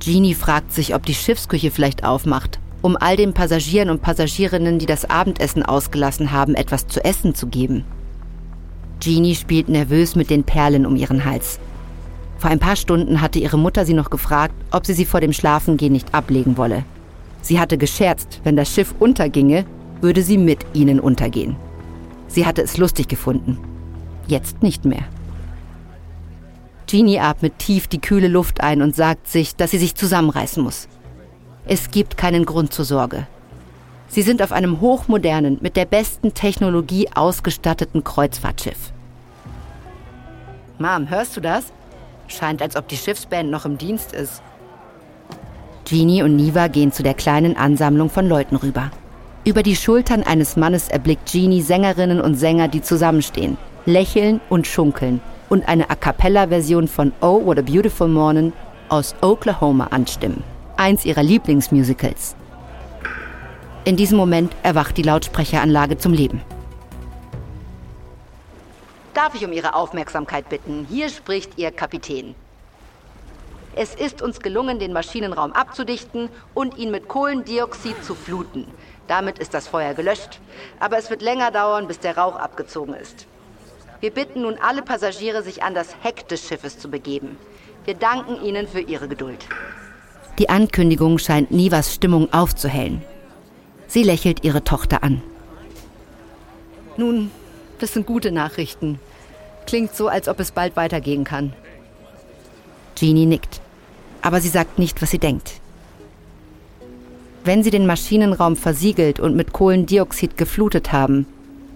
Jeannie 0.00 0.34
fragt 0.34 0.72
sich, 0.72 0.94
ob 0.94 1.04
die 1.06 1.14
Schiffsküche 1.14 1.70
vielleicht 1.70 2.04
aufmacht 2.04 2.60
um 2.82 2.96
all 2.96 3.16
den 3.16 3.32
Passagieren 3.32 3.90
und 3.90 4.02
Passagierinnen, 4.02 4.78
die 4.78 4.86
das 4.86 5.08
Abendessen 5.08 5.62
ausgelassen 5.62 6.32
haben, 6.32 6.54
etwas 6.54 6.88
zu 6.88 7.02
essen 7.04 7.34
zu 7.34 7.46
geben. 7.46 7.84
Jeannie 9.00 9.34
spielt 9.34 9.68
nervös 9.68 10.14
mit 10.14 10.30
den 10.30 10.44
Perlen 10.44 10.84
um 10.84 10.96
ihren 10.96 11.24
Hals. 11.24 11.58
Vor 12.38 12.50
ein 12.50 12.58
paar 12.58 12.76
Stunden 12.76 13.20
hatte 13.20 13.38
ihre 13.38 13.58
Mutter 13.58 13.84
sie 13.84 13.94
noch 13.94 14.10
gefragt, 14.10 14.54
ob 14.72 14.84
sie 14.84 14.94
sie 14.94 15.04
vor 15.04 15.20
dem 15.20 15.32
Schlafengehen 15.32 15.92
nicht 15.92 16.12
ablegen 16.12 16.56
wolle. 16.56 16.84
Sie 17.40 17.58
hatte 17.58 17.78
gescherzt, 17.78 18.40
wenn 18.44 18.56
das 18.56 18.72
Schiff 18.72 18.94
unterginge, 18.98 19.64
würde 20.00 20.22
sie 20.22 20.38
mit 20.38 20.66
ihnen 20.74 21.00
untergehen. 21.00 21.56
Sie 22.26 22.46
hatte 22.46 22.62
es 22.62 22.78
lustig 22.78 23.08
gefunden. 23.08 23.58
Jetzt 24.26 24.62
nicht 24.62 24.84
mehr. 24.84 25.04
Jeannie 26.88 27.20
atmet 27.20 27.58
tief 27.58 27.86
die 27.86 28.00
kühle 28.00 28.28
Luft 28.28 28.60
ein 28.60 28.82
und 28.82 28.94
sagt 28.94 29.28
sich, 29.28 29.54
dass 29.56 29.70
sie 29.70 29.78
sich 29.78 29.94
zusammenreißen 29.94 30.62
muss. 30.62 30.88
Es 31.64 31.90
gibt 31.92 32.16
keinen 32.16 32.44
Grund 32.44 32.72
zur 32.72 32.84
Sorge. 32.84 33.26
Sie 34.08 34.22
sind 34.22 34.42
auf 34.42 34.52
einem 34.52 34.80
hochmodernen, 34.80 35.58
mit 35.62 35.76
der 35.76 35.84
besten 35.84 36.34
Technologie 36.34 37.08
ausgestatteten 37.14 38.02
Kreuzfahrtschiff. 38.02 38.92
Mom, 40.78 41.08
hörst 41.08 41.36
du 41.36 41.40
das? 41.40 41.72
Scheint, 42.26 42.62
als 42.62 42.76
ob 42.76 42.88
die 42.88 42.96
Schiffsband 42.96 43.50
noch 43.50 43.64
im 43.64 43.78
Dienst 43.78 44.12
ist. 44.12 44.42
Jeannie 45.86 46.22
und 46.22 46.36
Niva 46.36 46.66
gehen 46.66 46.92
zu 46.92 47.02
der 47.02 47.14
kleinen 47.14 47.56
Ansammlung 47.56 48.10
von 48.10 48.28
Leuten 48.28 48.56
rüber. 48.56 48.90
Über 49.44 49.62
die 49.62 49.76
Schultern 49.76 50.24
eines 50.24 50.56
Mannes 50.56 50.88
erblickt 50.88 51.30
Jeannie 51.30 51.62
Sängerinnen 51.62 52.20
und 52.20 52.34
Sänger, 52.34 52.68
die 52.68 52.82
zusammenstehen, 52.82 53.56
lächeln 53.86 54.40
und 54.48 54.66
schunkeln 54.66 55.20
und 55.48 55.66
eine 55.68 55.90
A 55.90 55.94
cappella-Version 55.94 56.88
von 56.88 57.12
Oh, 57.20 57.44
What 57.44 57.58
a 57.58 57.62
Beautiful 57.62 58.08
Morning 58.08 58.52
aus 58.88 59.14
Oklahoma 59.20 59.88
anstimmen 59.90 60.51
eins 60.76 61.04
ihrer 61.04 61.22
Lieblingsmusicals. 61.22 62.36
In 63.84 63.96
diesem 63.96 64.16
Moment 64.16 64.54
erwacht 64.62 64.96
die 64.96 65.02
Lautsprecheranlage 65.02 65.98
zum 65.98 66.12
Leben. 66.12 66.40
Darf 69.14 69.34
ich 69.34 69.44
um 69.44 69.52
Ihre 69.52 69.74
Aufmerksamkeit 69.74 70.48
bitten? 70.48 70.86
Hier 70.88 71.08
spricht 71.08 71.58
Ihr 71.58 71.70
Kapitän. 71.70 72.34
Es 73.74 73.94
ist 73.94 74.22
uns 74.22 74.40
gelungen, 74.40 74.78
den 74.78 74.92
Maschinenraum 74.92 75.52
abzudichten 75.52 76.28
und 76.54 76.78
ihn 76.78 76.90
mit 76.90 77.08
Kohlendioxid 77.08 78.04
zu 78.04 78.14
fluten. 78.14 78.66
Damit 79.08 79.38
ist 79.38 79.54
das 79.54 79.66
Feuer 79.66 79.94
gelöscht, 79.94 80.40
aber 80.78 80.98
es 80.98 81.10
wird 81.10 81.22
länger 81.22 81.50
dauern, 81.50 81.88
bis 81.88 81.98
der 81.98 82.16
Rauch 82.16 82.36
abgezogen 82.36 82.94
ist. 82.94 83.26
Wir 84.00 84.10
bitten 84.10 84.42
nun 84.42 84.58
alle 84.58 84.82
Passagiere, 84.82 85.42
sich 85.42 85.62
an 85.62 85.74
das 85.74 85.94
Heck 86.02 86.28
des 86.28 86.46
Schiffes 86.46 86.78
zu 86.78 86.90
begeben. 86.90 87.36
Wir 87.84 87.94
danken 87.94 88.42
Ihnen 88.44 88.66
für 88.66 88.80
Ihre 88.80 89.08
Geduld. 89.08 89.46
Die 90.38 90.48
Ankündigung 90.48 91.18
scheint 91.18 91.50
Nivas 91.50 91.94
Stimmung 91.94 92.32
aufzuhellen. 92.32 93.02
Sie 93.86 94.02
lächelt 94.02 94.44
ihre 94.44 94.64
Tochter 94.64 95.02
an. 95.02 95.22
Nun, 96.96 97.30
das 97.78 97.92
sind 97.92 98.06
gute 98.06 98.32
Nachrichten. 98.32 98.98
Klingt 99.66 99.94
so, 99.94 100.08
als 100.08 100.28
ob 100.28 100.40
es 100.40 100.50
bald 100.50 100.76
weitergehen 100.76 101.24
kann. 101.24 101.52
Jeannie 102.96 103.26
nickt, 103.26 103.60
aber 104.22 104.40
sie 104.40 104.48
sagt 104.48 104.78
nicht, 104.78 105.02
was 105.02 105.10
sie 105.10 105.18
denkt. 105.18 105.60
Wenn 107.44 107.62
sie 107.62 107.70
den 107.70 107.86
Maschinenraum 107.86 108.56
versiegelt 108.56 109.18
und 109.20 109.34
mit 109.34 109.52
Kohlendioxid 109.52 110.36
geflutet 110.36 110.92
haben, 110.92 111.26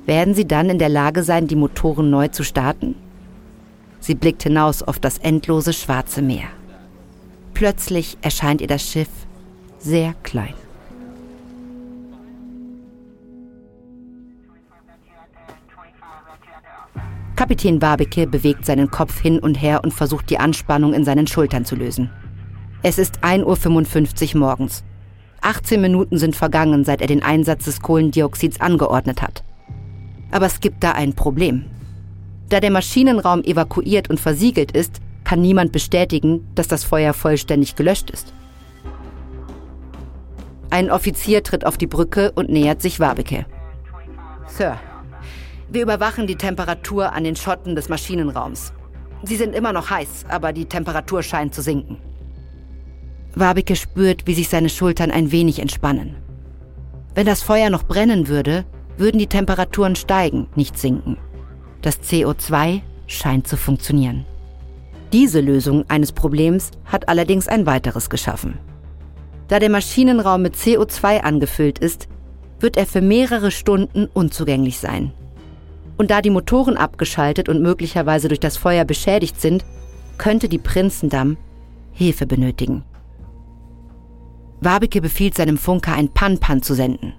werden 0.06 0.34
sie 0.34 0.46
dann 0.46 0.70
in 0.70 0.78
der 0.78 0.88
Lage 0.88 1.24
sein, 1.24 1.48
die 1.48 1.56
Motoren 1.56 2.10
neu 2.10 2.28
zu 2.28 2.44
starten? 2.44 2.94
Sie 3.98 4.14
blickt 4.14 4.44
hinaus 4.44 4.82
auf 4.82 5.00
das 5.00 5.18
endlose 5.18 5.72
schwarze 5.72 6.22
Meer. 6.22 6.48
Plötzlich 7.56 8.18
erscheint 8.20 8.60
ihr 8.60 8.66
das 8.66 8.82
Schiff 8.82 9.08
sehr 9.78 10.12
klein. 10.22 10.52
Kapitän 17.34 17.78
Barbecue 17.78 18.26
bewegt 18.26 18.66
seinen 18.66 18.90
Kopf 18.90 19.22
hin 19.22 19.38
und 19.38 19.54
her 19.54 19.82
und 19.82 19.94
versucht 19.94 20.28
die 20.28 20.36
Anspannung 20.36 20.92
in 20.92 21.06
seinen 21.06 21.26
Schultern 21.26 21.64
zu 21.64 21.76
lösen. 21.76 22.10
Es 22.82 22.98
ist 22.98 23.24
1.55 23.24 24.34
Uhr 24.34 24.40
morgens. 24.40 24.84
18 25.40 25.80
Minuten 25.80 26.18
sind 26.18 26.36
vergangen, 26.36 26.84
seit 26.84 27.00
er 27.00 27.06
den 27.06 27.22
Einsatz 27.22 27.64
des 27.64 27.80
Kohlendioxids 27.80 28.60
angeordnet 28.60 29.22
hat. 29.22 29.44
Aber 30.30 30.44
es 30.44 30.60
gibt 30.60 30.84
da 30.84 30.92
ein 30.92 31.14
Problem. 31.14 31.64
Da 32.50 32.60
der 32.60 32.70
Maschinenraum 32.70 33.42
evakuiert 33.42 34.10
und 34.10 34.20
versiegelt 34.20 34.72
ist, 34.72 35.00
kann 35.26 35.40
niemand 35.40 35.72
bestätigen, 35.72 36.46
dass 36.54 36.68
das 36.68 36.84
Feuer 36.84 37.12
vollständig 37.12 37.74
gelöscht 37.74 38.10
ist. 38.10 38.32
Ein 40.70 40.88
Offizier 40.88 41.42
tritt 41.42 41.66
auf 41.66 41.76
die 41.76 41.88
Brücke 41.88 42.30
und 42.30 42.48
nähert 42.48 42.80
sich 42.80 43.00
Wabeke. 43.00 43.44
Sir, 44.46 44.78
wir 45.68 45.82
überwachen 45.82 46.28
die 46.28 46.36
Temperatur 46.36 47.12
an 47.12 47.24
den 47.24 47.34
Schotten 47.34 47.74
des 47.74 47.88
Maschinenraums. 47.88 48.72
Sie 49.24 49.34
sind 49.34 49.52
immer 49.52 49.72
noch 49.72 49.90
heiß, 49.90 50.26
aber 50.28 50.52
die 50.52 50.66
Temperatur 50.66 51.24
scheint 51.24 51.52
zu 51.56 51.60
sinken. 51.60 51.98
Wabike 53.34 53.74
spürt, 53.74 54.28
wie 54.28 54.34
sich 54.34 54.48
seine 54.48 54.68
Schultern 54.68 55.10
ein 55.10 55.32
wenig 55.32 55.58
entspannen. 55.58 56.14
Wenn 57.16 57.26
das 57.26 57.42
Feuer 57.42 57.70
noch 57.70 57.82
brennen 57.82 58.28
würde, 58.28 58.64
würden 58.96 59.18
die 59.18 59.26
Temperaturen 59.26 59.96
steigen, 59.96 60.46
nicht 60.54 60.78
sinken. 60.78 61.16
Das 61.82 62.00
CO2 62.00 62.82
scheint 63.08 63.48
zu 63.48 63.56
funktionieren. 63.56 64.24
Diese 65.12 65.40
Lösung 65.40 65.84
eines 65.88 66.12
Problems 66.12 66.70
hat 66.84 67.08
allerdings 67.08 67.48
ein 67.48 67.66
weiteres 67.66 68.10
geschaffen. 68.10 68.58
Da 69.48 69.58
der 69.60 69.70
Maschinenraum 69.70 70.42
mit 70.42 70.56
CO2 70.56 71.20
angefüllt 71.20 71.78
ist, 71.78 72.08
wird 72.58 72.76
er 72.76 72.86
für 72.86 73.00
mehrere 73.00 73.50
Stunden 73.50 74.06
unzugänglich 74.12 74.78
sein. 74.78 75.12
Und 75.96 76.10
da 76.10 76.20
die 76.20 76.30
Motoren 76.30 76.76
abgeschaltet 76.76 77.48
und 77.48 77.62
möglicherweise 77.62 78.28
durch 78.28 78.40
das 78.40 78.56
Feuer 78.56 78.84
beschädigt 78.84 79.40
sind, 79.40 79.64
könnte 80.18 80.48
die 80.48 80.58
Prinzendamm 80.58 81.36
Hilfe 81.92 82.26
benötigen. 82.26 82.84
Wabeke 84.60 85.00
befiehlt 85.00 85.34
seinem 85.34 85.58
Funker 85.58 85.94
ein 85.94 86.08
Pan-Pan 86.08 86.62
zu 86.62 86.74
senden. 86.74 87.14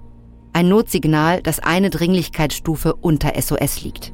Ein 0.53 0.69
Notsignal, 0.69 1.41
das 1.41 1.59
eine 1.59 1.89
Dringlichkeitsstufe 1.89 2.95
unter 2.95 3.39
SOS 3.39 3.83
liegt. 3.83 4.13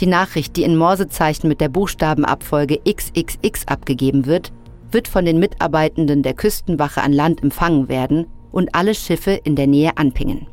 Die 0.00 0.06
Nachricht, 0.06 0.56
die 0.56 0.62
in 0.62 0.78
Morsezeichen 0.78 1.46
mit 1.46 1.60
der 1.60 1.68
Buchstabenabfolge 1.68 2.80
XXX 2.88 3.68
abgegeben 3.68 4.24
wird, 4.24 4.50
wird 4.90 5.08
von 5.08 5.26
den 5.26 5.38
Mitarbeitenden 5.38 6.22
der 6.22 6.32
Küstenwache 6.32 7.02
an 7.02 7.12
Land 7.12 7.42
empfangen 7.42 7.88
werden 7.88 8.26
und 8.50 8.74
alle 8.74 8.94
Schiffe 8.94 9.32
in 9.44 9.56
der 9.56 9.66
Nähe 9.66 9.98
anpingen. 9.98 10.46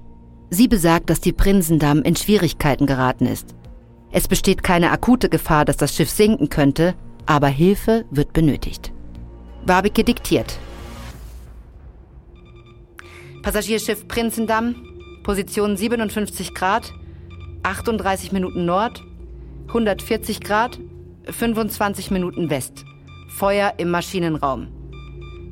Sie 0.49 0.67
besagt, 0.67 1.09
dass 1.09 1.21
die 1.21 1.31
Prinsendamm 1.31 2.03
in 2.03 2.15
Schwierigkeiten 2.15 2.85
geraten 2.85 3.25
ist. 3.25 3.55
Es 4.11 4.27
besteht 4.27 4.63
keine 4.63 4.91
akute 4.91 5.29
Gefahr, 5.29 5.63
dass 5.63 5.77
das 5.77 5.95
Schiff 5.95 6.09
sinken 6.09 6.49
könnte, 6.49 6.95
aber 7.25 7.47
Hilfe 7.47 8.05
wird 8.11 8.33
benötigt. 8.33 8.91
Barbecue 9.65 10.03
diktiert. 10.03 10.59
Passagierschiff 13.43 14.07
Prinzendamm, 14.07 14.75
Position 15.23 15.77
57 15.77 16.53
Grad, 16.53 16.93
38 17.63 18.31
Minuten 18.31 18.65
Nord, 18.65 19.03
140 19.67 20.39
Grad, 20.39 20.79
25 21.29 22.09
Minuten 22.09 22.49
West. 22.49 22.85
Feuer 23.27 23.73
im 23.77 23.91
Maschinenraum. 23.91 24.67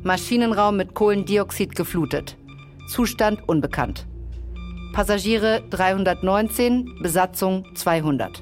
Maschinenraum 0.03 0.77
mit 0.77 0.93
Kohlendioxid 0.93 1.75
geflutet. 1.75 2.37
Zustand 2.87 3.47
unbekannt. 3.47 4.07
Passagiere 4.93 5.63
319, 5.69 6.99
Besatzung 7.01 7.65
200. 7.75 8.41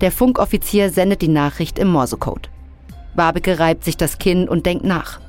Der 0.00 0.10
Funkoffizier 0.10 0.88
sendet 0.90 1.20
die 1.20 1.28
Nachricht 1.28 1.78
im 1.78 1.88
Morsecode. 1.88 2.48
Barbecue 3.14 3.58
reibt 3.58 3.84
sich 3.84 3.98
das 3.98 4.16
Kinn 4.16 4.48
und 4.48 4.64
denkt 4.64 4.84
nach. 4.84 5.20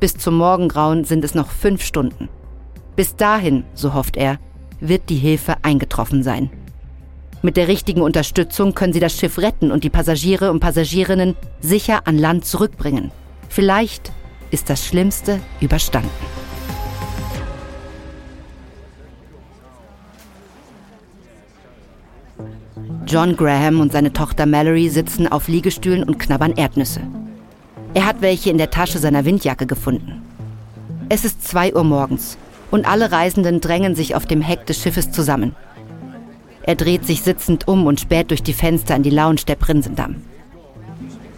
Bis 0.00 0.16
zum 0.16 0.38
Morgengrauen 0.38 1.04
sind 1.04 1.22
es 1.22 1.34
noch 1.34 1.50
fünf 1.50 1.82
Stunden. 1.84 2.30
Bis 2.96 3.14
dahin, 3.14 3.64
so 3.74 3.92
hofft 3.92 4.16
er, 4.16 4.38
wird 4.80 5.10
die 5.10 5.16
Hilfe 5.16 5.56
eingetroffen 5.62 6.22
sein. 6.22 6.50
Mit 7.40 7.56
der 7.56 7.68
richtigen 7.68 8.02
Unterstützung 8.02 8.74
können 8.74 8.92
sie 8.92 9.00
das 9.00 9.16
Schiff 9.16 9.38
retten 9.38 9.70
und 9.70 9.84
die 9.84 9.90
Passagiere 9.90 10.50
und 10.50 10.58
Passagierinnen 10.58 11.36
sicher 11.60 12.06
an 12.06 12.18
Land 12.18 12.44
zurückbringen. 12.44 13.12
Vielleicht 13.48 14.10
ist 14.50 14.68
das 14.68 14.84
Schlimmste 14.84 15.40
überstanden. 15.60 16.10
John 23.06 23.36
Graham 23.36 23.80
und 23.80 23.92
seine 23.92 24.12
Tochter 24.12 24.44
Mallory 24.44 24.88
sitzen 24.88 25.28
auf 25.28 25.48
Liegestühlen 25.48 26.02
und 26.02 26.18
knabbern 26.18 26.52
Erdnüsse. 26.52 27.00
Er 27.94 28.04
hat 28.04 28.20
welche 28.20 28.50
in 28.50 28.58
der 28.58 28.70
Tasche 28.70 28.98
seiner 28.98 29.24
Windjacke 29.24 29.66
gefunden. 29.66 30.22
Es 31.08 31.24
ist 31.24 31.46
zwei 31.46 31.72
Uhr 31.72 31.84
morgens 31.84 32.36
und 32.70 32.86
alle 32.86 33.10
Reisenden 33.10 33.60
drängen 33.60 33.94
sich 33.94 34.14
auf 34.14 34.26
dem 34.26 34.42
Heck 34.42 34.66
des 34.66 34.82
Schiffes 34.82 35.10
zusammen. 35.10 35.54
Er 36.68 36.74
dreht 36.74 37.06
sich 37.06 37.22
sitzend 37.22 37.66
um 37.66 37.86
und 37.86 37.98
späht 37.98 38.28
durch 38.28 38.42
die 38.42 38.52
Fenster 38.52 38.94
in 38.94 39.02
die 39.02 39.08
Lounge 39.08 39.40
der 39.48 39.54
Prinsendamm. 39.54 40.16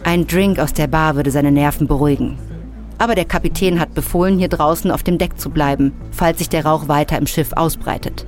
Ein 0.03 0.27
Drink 0.27 0.59
aus 0.59 0.73
der 0.73 0.87
Bar 0.87 1.15
würde 1.15 1.31
seine 1.31 1.53
Nerven 1.53 1.87
beruhigen. 1.87 2.37
Aber 2.97 3.15
der 3.15 3.23
Kapitän 3.23 3.79
hat 3.79 3.93
befohlen, 3.93 4.37
hier 4.37 4.49
draußen 4.49 4.91
auf 4.91 5.03
dem 5.03 5.17
Deck 5.17 5.39
zu 5.39 5.49
bleiben, 5.49 5.93
falls 6.11 6.39
sich 6.39 6.49
der 6.49 6.65
Rauch 6.65 6.89
weiter 6.89 7.17
im 7.17 7.27
Schiff 7.27 7.53
ausbreitet. 7.53 8.25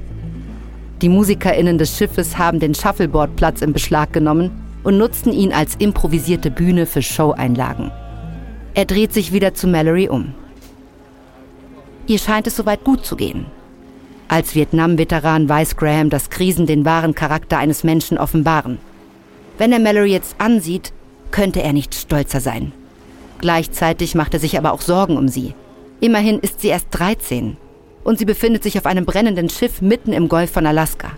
Die 1.01 1.09
MusikerInnen 1.09 1.77
des 1.77 1.97
Schiffes 1.97 2.37
haben 2.37 2.61
den 2.61 2.73
Shuffleboard-Platz 2.73 3.61
in 3.61 3.73
Beschlag 3.73 4.13
genommen 4.13 4.51
und 4.85 4.97
nutzten 4.97 5.33
ihn 5.33 5.51
als 5.51 5.75
improvisierte 5.75 6.51
Bühne 6.51 6.85
für 6.85 7.01
Showeinlagen. 7.01 7.91
Er 8.75 8.85
dreht 8.85 9.11
sich 9.11 9.33
wieder 9.33 9.53
zu 9.53 9.67
Mallory 9.67 10.07
um. 10.07 10.33
Ihr 12.07 12.19
scheint 12.19 12.47
es 12.47 12.55
soweit 12.55 12.85
gut 12.85 13.05
zu 13.05 13.17
gehen. 13.17 13.47
Als 14.33 14.55
Vietnam-Veteran 14.55 15.47
weiß 15.47 15.77
Graham, 15.77 16.09
dass 16.09 16.31
Krisen 16.31 16.65
den 16.65 16.85
wahren 16.85 17.13
Charakter 17.13 17.59
eines 17.59 17.83
Menschen 17.83 18.17
offenbaren. 18.17 18.79
Wenn 19.59 19.71
er 19.71 19.77
Mallory 19.77 20.11
jetzt 20.11 20.37
ansieht, 20.39 20.91
könnte 21.29 21.61
er 21.61 21.71
nicht 21.71 21.93
stolzer 21.93 22.39
sein. 22.39 22.71
Gleichzeitig 23.41 24.15
macht 24.15 24.33
er 24.33 24.39
sich 24.39 24.57
aber 24.57 24.71
auch 24.71 24.81
Sorgen 24.81 25.17
um 25.17 25.27
sie. 25.27 25.53
Immerhin 25.99 26.39
ist 26.39 26.61
sie 26.61 26.69
erst 26.69 26.87
13 26.89 27.57
und 28.03 28.17
sie 28.17 28.25
befindet 28.25 28.63
sich 28.63 28.75
auf 28.79 28.87
einem 28.87 29.05
brennenden 29.05 29.49
Schiff 29.49 29.83
mitten 29.83 30.13
im 30.13 30.29
Golf 30.29 30.49
von 30.49 30.65
Alaska. 30.65 31.11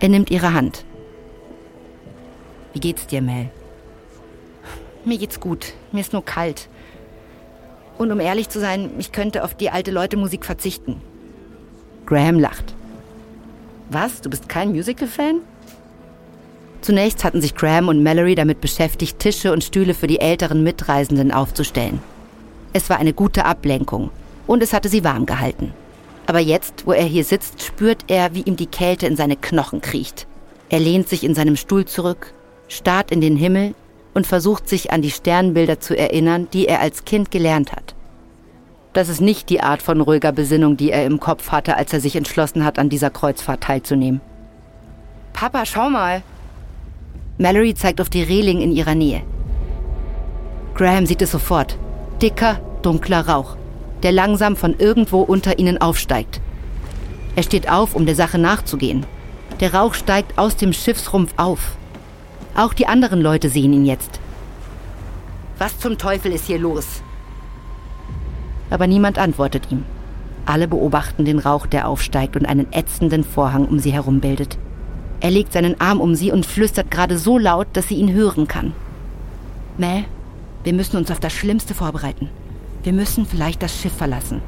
Er 0.00 0.08
nimmt 0.08 0.30
ihre 0.30 0.54
Hand. 0.54 0.86
Wie 2.72 2.80
geht's 2.80 3.06
dir, 3.06 3.20
Mel? 3.20 3.50
Mir 5.04 5.18
geht's 5.18 5.38
gut. 5.38 5.74
Mir 5.92 6.00
ist 6.00 6.14
nur 6.14 6.24
kalt. 6.24 6.70
Und 7.98 8.10
um 8.10 8.20
ehrlich 8.20 8.48
zu 8.48 8.58
sein, 8.58 8.92
ich 8.98 9.12
könnte 9.12 9.44
auf 9.44 9.52
die 9.52 9.68
alte 9.68 9.90
Leute-Musik 9.90 10.46
verzichten. 10.46 11.02
Graham 12.08 12.38
lacht. 12.38 12.72
Was? 13.90 14.22
Du 14.22 14.30
bist 14.30 14.48
kein 14.48 14.70
Musical-Fan? 14.70 15.42
Zunächst 16.80 17.22
hatten 17.22 17.42
sich 17.42 17.54
Graham 17.54 17.88
und 17.88 18.02
Mallory 18.02 18.34
damit 18.34 18.62
beschäftigt, 18.62 19.18
Tische 19.18 19.52
und 19.52 19.62
Stühle 19.62 19.92
für 19.92 20.06
die 20.06 20.20
älteren 20.20 20.62
Mitreisenden 20.62 21.32
aufzustellen. 21.32 22.00
Es 22.72 22.88
war 22.88 22.98
eine 22.98 23.12
gute 23.12 23.44
Ablenkung 23.44 24.08
und 24.46 24.62
es 24.62 24.72
hatte 24.72 24.88
sie 24.88 25.04
warm 25.04 25.26
gehalten. 25.26 25.74
Aber 26.24 26.38
jetzt, 26.38 26.86
wo 26.86 26.92
er 26.92 27.04
hier 27.04 27.24
sitzt, 27.24 27.62
spürt 27.62 28.04
er, 28.08 28.34
wie 28.34 28.42
ihm 28.42 28.56
die 28.56 28.64
Kälte 28.64 29.06
in 29.06 29.16
seine 29.16 29.36
Knochen 29.36 29.82
kriecht. 29.82 30.26
Er 30.70 30.80
lehnt 30.80 31.10
sich 31.10 31.24
in 31.24 31.34
seinem 31.34 31.56
Stuhl 31.56 31.84
zurück, 31.84 32.32
starrt 32.68 33.10
in 33.10 33.20
den 33.20 33.36
Himmel 33.36 33.74
und 34.14 34.26
versucht 34.26 34.66
sich 34.66 34.92
an 34.92 35.02
die 35.02 35.10
Sternbilder 35.10 35.78
zu 35.78 35.94
erinnern, 35.94 36.48
die 36.54 36.68
er 36.68 36.80
als 36.80 37.04
Kind 37.04 37.30
gelernt 37.30 37.72
hat. 37.72 37.94
Das 38.92 39.08
ist 39.08 39.20
nicht 39.20 39.50
die 39.50 39.60
Art 39.60 39.82
von 39.82 40.00
ruhiger 40.00 40.32
Besinnung, 40.32 40.76
die 40.76 40.90
er 40.90 41.04
im 41.04 41.20
Kopf 41.20 41.50
hatte, 41.50 41.76
als 41.76 41.92
er 41.92 42.00
sich 42.00 42.16
entschlossen 42.16 42.64
hat, 42.64 42.78
an 42.78 42.88
dieser 42.88 43.10
Kreuzfahrt 43.10 43.62
teilzunehmen. 43.62 44.20
Papa, 45.32 45.66
schau 45.66 45.90
mal. 45.90 46.22
Mallory 47.38 47.74
zeigt 47.74 48.00
auf 48.00 48.10
die 48.10 48.22
Reling 48.22 48.60
in 48.60 48.72
ihrer 48.72 48.94
Nähe. 48.94 49.22
Graham 50.74 51.06
sieht 51.06 51.22
es 51.22 51.30
sofort. 51.30 51.78
Dicker, 52.20 52.60
dunkler 52.82 53.28
Rauch, 53.28 53.56
der 54.02 54.10
langsam 54.12 54.56
von 54.56 54.74
irgendwo 54.78 55.20
unter 55.20 55.58
ihnen 55.58 55.80
aufsteigt. 55.80 56.40
Er 57.36 57.44
steht 57.44 57.70
auf, 57.70 57.94
um 57.94 58.06
der 58.06 58.16
Sache 58.16 58.38
nachzugehen. 58.38 59.06
Der 59.60 59.74
Rauch 59.74 59.94
steigt 59.94 60.38
aus 60.38 60.56
dem 60.56 60.72
Schiffsrumpf 60.72 61.34
auf. 61.36 61.76
Auch 62.56 62.74
die 62.74 62.88
anderen 62.88 63.20
Leute 63.20 63.48
sehen 63.48 63.72
ihn 63.72 63.84
jetzt. 63.84 64.18
Was 65.58 65.78
zum 65.78 65.98
Teufel 65.98 66.32
ist 66.32 66.46
hier 66.46 66.58
los? 66.58 67.02
Aber 68.70 68.86
niemand 68.86 69.18
antwortet 69.18 69.70
ihm. 69.70 69.84
Alle 70.46 70.68
beobachten 70.68 71.24
den 71.24 71.38
Rauch, 71.38 71.66
der 71.66 71.88
aufsteigt 71.88 72.36
und 72.36 72.46
einen 72.46 72.72
ätzenden 72.72 73.24
Vorhang 73.24 73.66
um 73.66 73.78
sie 73.78 73.92
herum 73.92 74.20
bildet. 74.20 74.58
Er 75.20 75.30
legt 75.30 75.52
seinen 75.52 75.80
Arm 75.80 76.00
um 76.00 76.14
sie 76.14 76.32
und 76.32 76.46
flüstert 76.46 76.90
gerade 76.90 77.18
so 77.18 77.38
laut, 77.38 77.66
dass 77.72 77.88
sie 77.88 77.96
ihn 77.96 78.12
hören 78.12 78.48
kann. 78.48 78.72
Mel, 79.76 80.04
wir 80.64 80.72
müssen 80.72 80.96
uns 80.96 81.10
auf 81.10 81.20
das 81.20 81.32
Schlimmste 81.32 81.74
vorbereiten. 81.74 82.28
Wir 82.82 82.92
müssen 82.92 83.26
vielleicht 83.26 83.62
das 83.62 83.78
Schiff 83.78 83.92
verlassen. 83.92 84.40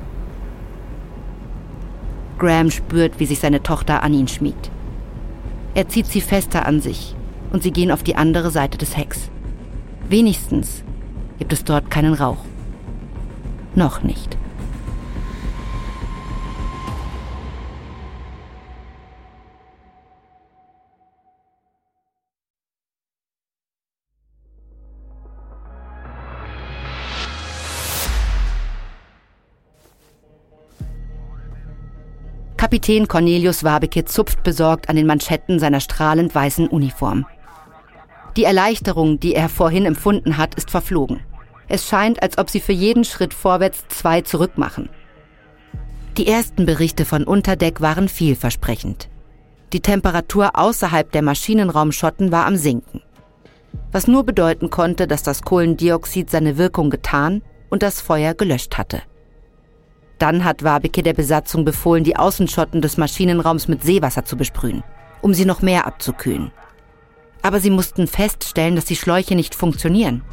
Graham 2.38 2.70
spürt, 2.70 3.20
wie 3.20 3.26
sich 3.26 3.38
seine 3.38 3.62
Tochter 3.62 4.02
an 4.02 4.14
ihn 4.14 4.28
schmiegt. 4.28 4.70
Er 5.74 5.88
zieht 5.88 6.06
sie 6.06 6.20
fester 6.20 6.66
an 6.66 6.80
sich 6.80 7.14
und 7.52 7.62
sie 7.62 7.70
gehen 7.70 7.90
auf 7.90 8.02
die 8.02 8.16
andere 8.16 8.50
Seite 8.50 8.78
des 8.78 8.96
Hecks. 8.96 9.30
Wenigstens 10.08 10.82
gibt 11.38 11.52
es 11.52 11.64
dort 11.64 11.90
keinen 11.90 12.14
Rauch. 12.14 12.38
Noch 13.74 14.02
nicht. 14.02 14.36
Kapitän 32.56 33.08
Cornelius 33.08 33.64
Wabeke 33.64 34.04
zupft 34.04 34.42
besorgt 34.42 34.90
an 34.90 34.96
den 34.96 35.06
Manschetten 35.06 35.58
seiner 35.58 35.80
strahlend 35.80 36.34
weißen 36.34 36.68
Uniform. 36.68 37.26
Die 38.36 38.44
Erleichterung, 38.44 39.18
die 39.18 39.34
er 39.34 39.48
vorhin 39.48 39.86
empfunden 39.86 40.36
hat, 40.36 40.54
ist 40.56 40.70
verflogen. 40.70 41.20
Es 41.70 41.86
scheint, 41.86 42.20
als 42.20 42.36
ob 42.36 42.50
sie 42.50 42.58
für 42.58 42.72
jeden 42.72 43.04
Schritt 43.04 43.32
vorwärts 43.32 43.84
zwei 43.88 44.22
zurückmachen. 44.22 44.88
Die 46.16 46.26
ersten 46.26 46.66
Berichte 46.66 47.04
von 47.04 47.22
Unterdeck 47.22 47.80
waren 47.80 48.08
vielversprechend. 48.08 49.08
Die 49.72 49.78
Temperatur 49.78 50.58
außerhalb 50.58 51.12
der 51.12 51.22
Maschinenraumschotten 51.22 52.32
war 52.32 52.46
am 52.46 52.56
Sinken. 52.56 53.02
Was 53.92 54.08
nur 54.08 54.24
bedeuten 54.24 54.70
konnte, 54.70 55.06
dass 55.06 55.22
das 55.22 55.42
Kohlendioxid 55.42 56.28
seine 56.28 56.58
Wirkung 56.58 56.90
getan 56.90 57.40
und 57.68 57.84
das 57.84 58.00
Feuer 58.00 58.34
gelöscht 58.34 58.76
hatte. 58.76 59.02
Dann 60.18 60.44
hat 60.44 60.64
Wabeke 60.64 61.04
der 61.04 61.14
Besatzung 61.14 61.64
befohlen, 61.64 62.02
die 62.02 62.16
Außenschotten 62.16 62.82
des 62.82 62.96
Maschinenraums 62.96 63.68
mit 63.68 63.84
Seewasser 63.84 64.24
zu 64.24 64.36
besprühen, 64.36 64.82
um 65.22 65.34
sie 65.34 65.44
noch 65.44 65.62
mehr 65.62 65.86
abzukühlen. 65.86 66.50
Aber 67.42 67.60
sie 67.60 67.70
mussten 67.70 68.08
feststellen, 68.08 68.74
dass 68.74 68.86
die 68.86 68.96
Schläuche 68.96 69.36
nicht 69.36 69.54
funktionieren. 69.54 70.24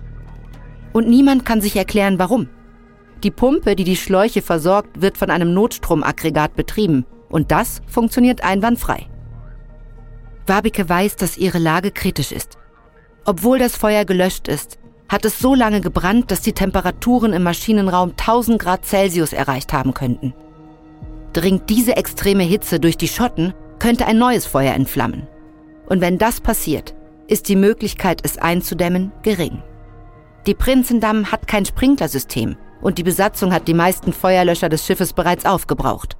Und 0.93 1.07
niemand 1.07 1.45
kann 1.45 1.61
sich 1.61 1.75
erklären, 1.75 2.19
warum. 2.19 2.49
Die 3.23 3.31
Pumpe, 3.31 3.75
die 3.75 3.83
die 3.83 3.95
Schläuche 3.95 4.41
versorgt, 4.41 5.01
wird 5.01 5.17
von 5.17 5.29
einem 5.29 5.53
Notstromaggregat 5.53 6.55
betrieben. 6.55 7.05
Und 7.29 7.51
das 7.51 7.81
funktioniert 7.87 8.43
einwandfrei. 8.43 9.07
Wabike 10.45 10.87
weiß, 10.87 11.17
dass 11.17 11.37
ihre 11.37 11.59
Lage 11.59 11.91
kritisch 11.91 12.31
ist. 12.31 12.57
Obwohl 13.25 13.59
das 13.59 13.75
Feuer 13.75 14.05
gelöscht 14.05 14.47
ist, 14.47 14.79
hat 15.09 15.25
es 15.25 15.39
so 15.39 15.55
lange 15.55 15.81
gebrannt, 15.81 16.31
dass 16.31 16.41
die 16.41 16.53
Temperaturen 16.53 17.33
im 17.33 17.43
Maschinenraum 17.43 18.11
1000 18.11 18.59
Grad 18.59 18.85
Celsius 18.85 19.33
erreicht 19.33 19.73
haben 19.73 19.93
könnten. 19.93 20.33
Dringt 21.33 21.69
diese 21.69 21.95
extreme 21.95 22.43
Hitze 22.43 22.79
durch 22.79 22.97
die 22.97 23.07
Schotten, 23.07 23.53
könnte 23.79 24.05
ein 24.05 24.17
neues 24.17 24.45
Feuer 24.45 24.73
entflammen. 24.73 25.27
Und 25.87 26.01
wenn 26.01 26.17
das 26.17 26.41
passiert, 26.41 26.95
ist 27.27 27.47
die 27.49 27.55
Möglichkeit, 27.55 28.21
es 28.23 28.37
einzudämmen, 28.37 29.11
gering. 29.23 29.61
Die 30.45 30.53
Prinzendamm 30.53 31.31
hat 31.31 31.47
kein 31.47 31.65
Sprinklersystem 31.65 32.55
und 32.81 32.97
die 32.97 33.03
Besatzung 33.03 33.51
hat 33.51 33.67
die 33.67 33.73
meisten 33.73 34.13
Feuerlöscher 34.13 34.69
des 34.69 34.85
Schiffes 34.85 35.13
bereits 35.13 35.45
aufgebraucht. 35.45 36.17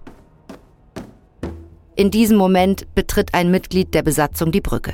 In 1.95 2.11
diesem 2.11 2.37
Moment 2.37 2.93
betritt 2.93 3.33
ein 3.33 3.49
Mitglied 3.51 3.93
der 3.93 4.03
Besatzung 4.03 4.51
die 4.51 4.61
Brücke. 4.61 4.93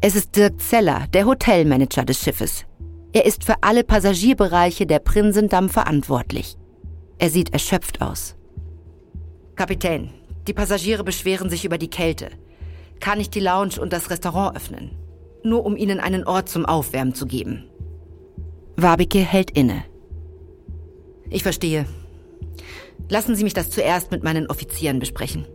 Es 0.00 0.16
ist 0.16 0.34
Dirk 0.34 0.60
Zeller, 0.60 1.06
der 1.12 1.26
Hotelmanager 1.26 2.04
des 2.04 2.18
Schiffes. 2.18 2.64
Er 3.12 3.26
ist 3.26 3.44
für 3.44 3.56
alle 3.60 3.84
Passagierbereiche 3.84 4.86
der 4.86 4.98
Prinsendamm 4.98 5.68
verantwortlich. 5.68 6.56
Er 7.18 7.30
sieht 7.30 7.52
erschöpft 7.52 8.00
aus. 8.00 8.34
Kapitän, 9.54 10.10
die 10.48 10.54
Passagiere 10.54 11.04
beschweren 11.04 11.50
sich 11.50 11.64
über 11.64 11.78
die 11.78 11.90
Kälte. 11.90 12.30
Kann 12.98 13.20
ich 13.20 13.30
die 13.30 13.40
Lounge 13.40 13.80
und 13.80 13.92
das 13.92 14.10
Restaurant 14.10 14.56
öffnen? 14.56 14.90
Nur 15.44 15.64
um 15.64 15.76
ihnen 15.76 16.00
einen 16.00 16.24
Ort 16.24 16.48
zum 16.48 16.66
Aufwärmen 16.66 17.14
zu 17.14 17.26
geben. 17.26 17.68
Wabike 18.76 19.18
hält 19.18 19.50
inne. 19.50 19.84
Ich 21.30 21.42
verstehe. 21.42 21.86
Lassen 23.08 23.34
Sie 23.34 23.44
mich 23.44 23.54
das 23.54 23.70
zuerst 23.70 24.10
mit 24.10 24.22
meinen 24.22 24.46
Offizieren 24.46 24.98
besprechen. 24.98 25.46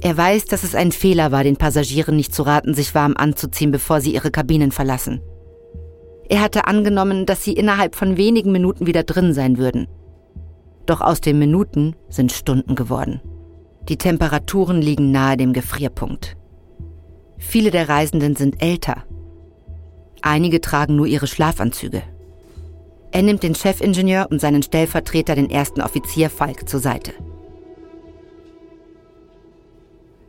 Er 0.00 0.16
weiß, 0.16 0.46
dass 0.46 0.64
es 0.64 0.74
ein 0.74 0.92
Fehler 0.92 1.32
war, 1.32 1.44
den 1.44 1.56
Passagieren 1.56 2.16
nicht 2.16 2.34
zu 2.34 2.42
raten, 2.42 2.74
sich 2.74 2.94
warm 2.94 3.14
anzuziehen, 3.16 3.70
bevor 3.70 4.00
sie 4.00 4.14
ihre 4.14 4.30
Kabinen 4.30 4.70
verlassen. 4.70 5.20
Er 6.28 6.40
hatte 6.40 6.66
angenommen, 6.66 7.26
dass 7.26 7.44
sie 7.44 7.52
innerhalb 7.52 7.94
von 7.94 8.16
wenigen 8.16 8.52
Minuten 8.52 8.86
wieder 8.86 9.02
drin 9.02 9.32
sein 9.34 9.58
würden. 9.58 9.86
Doch 10.86 11.00
aus 11.00 11.20
den 11.20 11.38
Minuten 11.38 11.96
sind 12.08 12.32
Stunden 12.32 12.74
geworden. 12.74 13.20
Die 13.88 13.98
Temperaturen 13.98 14.80
liegen 14.80 15.10
nahe 15.10 15.36
dem 15.36 15.52
Gefrierpunkt. 15.52 16.36
Viele 17.38 17.70
der 17.70 17.88
Reisenden 17.88 18.36
sind 18.36 18.62
älter. 18.62 19.04
Einige 20.22 20.60
tragen 20.60 20.96
nur 20.96 21.06
ihre 21.06 21.26
Schlafanzüge. 21.26 22.02
Er 23.14 23.22
nimmt 23.22 23.44
den 23.44 23.54
Chefingenieur 23.54 24.26
und 24.28 24.40
seinen 24.40 24.64
Stellvertreter, 24.64 25.36
den 25.36 25.48
ersten 25.48 25.80
Offizier 25.80 26.28
Falk, 26.28 26.68
zur 26.68 26.80
Seite. 26.80 27.12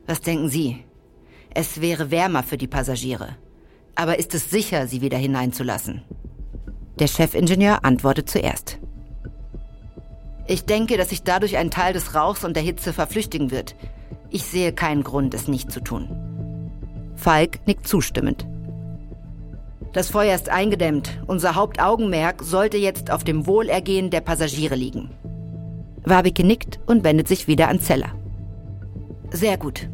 Was 0.05 0.21
denken 0.21 0.49
Sie? 0.49 0.83
Es 1.49 1.81
wäre 1.81 2.11
wärmer 2.11 2.43
für 2.43 2.57
die 2.57 2.67
Passagiere. 2.67 3.37
Aber 3.95 4.19
ist 4.19 4.35
es 4.35 4.51
sicher, 4.51 4.85
sie 4.85 5.01
wieder 5.01 5.17
hineinzulassen? 5.17 6.03
Der 6.99 7.07
Chefingenieur 7.07 7.83
antwortet 7.83 8.29
zuerst. 8.29 8.77
Ich 10.45 10.65
denke, 10.65 10.95
dass 10.95 11.09
sich 11.09 11.23
dadurch 11.23 11.57
ein 11.57 11.71
Teil 11.71 11.93
des 11.93 12.13
Rauchs 12.13 12.43
und 12.43 12.55
der 12.55 12.61
Hitze 12.61 12.93
verflüchtigen 12.93 13.49
wird. 13.49 13.75
Ich 14.29 14.43
sehe 14.43 14.73
keinen 14.73 15.03
Grund, 15.03 15.33
es 15.33 15.47
nicht 15.47 15.71
zu 15.71 15.79
tun. 15.79 16.07
Falk 17.15 17.65
nickt 17.65 17.87
zustimmend. 17.87 18.45
Das 19.93 20.09
Feuer 20.09 20.35
ist 20.35 20.49
eingedämmt. 20.49 21.19
Unser 21.27 21.55
Hauptaugenmerk 21.55 22.43
sollte 22.43 22.77
jetzt 22.77 23.11
auf 23.11 23.23
dem 23.23 23.47
Wohlergehen 23.47 24.09
der 24.09 24.21
Passagiere 24.21 24.75
liegen. 24.75 25.11
Wabike 26.03 26.43
nickt 26.43 26.79
und 26.85 27.03
wendet 27.03 27.27
sich 27.27 27.47
wieder 27.47 27.67
an 27.67 27.79
Zeller. 27.79 28.11
Sehr 29.31 29.57
gut. 29.57 29.89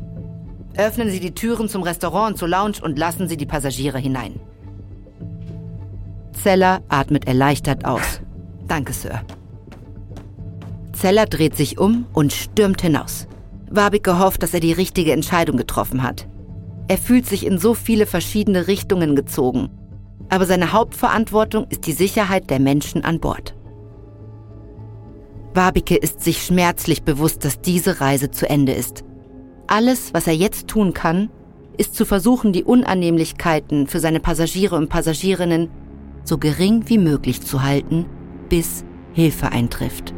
Öffnen 0.77 1.10
Sie 1.10 1.19
die 1.19 1.34
Türen 1.34 1.69
zum 1.69 1.84
Restaurant 1.84 2.38
zur 2.38 2.47
Lounge 2.47 2.77
und 2.82 2.97
lassen 2.97 3.27
Sie 3.27 3.38
die 3.38 3.45
Passagiere 3.45 3.99
hinein. 3.99 4.39
Zeller 6.34 6.82
atmet 6.89 7.27
erleichtert 7.27 7.86
aus. 7.86 8.21
Danke, 8.67 8.93
Sir. 8.93 9.21
Zeller 10.93 11.25
dreht 11.25 11.56
sich 11.56 11.77
um 11.77 12.06
und 12.13 12.34
stürmt 12.34 12.82
hinaus. 12.82 13.27
Wabik 13.69 14.08
hofft, 14.08 14.43
dass 14.43 14.54
er 14.54 14.60
die 14.60 14.73
richtige 14.73 15.13
Entscheidung 15.13 15.58
getroffen 15.58 16.04
hat. 16.04 16.27
Er 16.88 16.97
fühlt 16.97 17.25
sich 17.25 17.45
in 17.45 17.58
so 17.58 17.73
viele 17.73 18.06
verschiedene 18.06 18.67
Richtungen 18.67 19.15
gezogen. 19.15 19.69
Aber 20.32 20.48
seine 20.48 20.72
Hauptverantwortung 20.72 21.67
ist 21.70 21.86
die 21.86 21.91
Sicherheit 21.91 22.50
der 22.50 22.60
Menschen 22.60 23.04
an 23.04 23.20
Bord. 23.20 23.54
Wabike 25.54 25.98
ist 25.98 26.22
sich 26.22 26.44
schmerzlich 26.44 27.04
bewusst, 27.04 27.46
dass 27.46 27.62
diese 27.62 28.02
Reise 28.02 28.32
zu 28.32 28.50
Ende 28.50 28.72
ist 28.72 29.04
alles, 29.72 30.13
was 30.13 30.28
er 30.28 30.34
jetzt 30.34 30.67
tun 30.67 30.94
kann, 30.94 31.30
ist 31.78 31.96
zu 31.96 32.06
versuchen, 32.06 32.52
die 32.52 32.65
Unannehmlichkeiten 32.65 33.88
für 33.88 34.00
seine 34.00 34.20
Passagiere 34.20 34.76
und 34.76 34.89
Passagierinnen 34.89 35.70
so 36.26 36.38
gering 36.38 36.84
wie 36.88 36.98
möglich 36.98 37.41
zu 37.41 37.63
halten, 37.63 38.06
bis 38.50 38.84
Hilfe 39.13 39.52
eintrifft. 39.52 40.13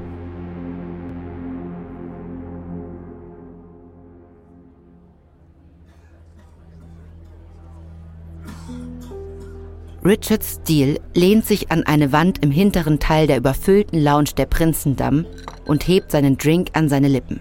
Richard 10.06 10.44
Steele 10.44 11.00
lehnt 11.14 11.46
sich 11.46 11.72
an 11.72 11.84
eine 11.84 12.12
Wand 12.12 12.44
im 12.44 12.52
hinteren 12.52 13.00
Teil 13.00 13.26
der 13.26 13.38
überfüllten 13.38 14.04
Lounge 14.04 14.32
der 14.36 14.48
Prinzendamm 14.48 15.26
und 15.66 15.88
hebt 15.88 16.12
seinen 16.12 16.38
Drink 16.38 16.72
an 16.74 16.90
seine 16.90 17.08
Lippen. 17.08 17.40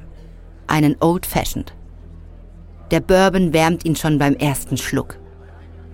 Einen 0.68 0.94
Old 1.00 1.26
Fashioned. 1.26 1.74
Der 2.92 3.00
Bourbon 3.00 3.52
wärmt 3.52 3.84
ihn 3.84 3.96
schon 3.96 4.16
beim 4.18 4.34
ersten 4.34 4.76
Schluck. 4.76 5.18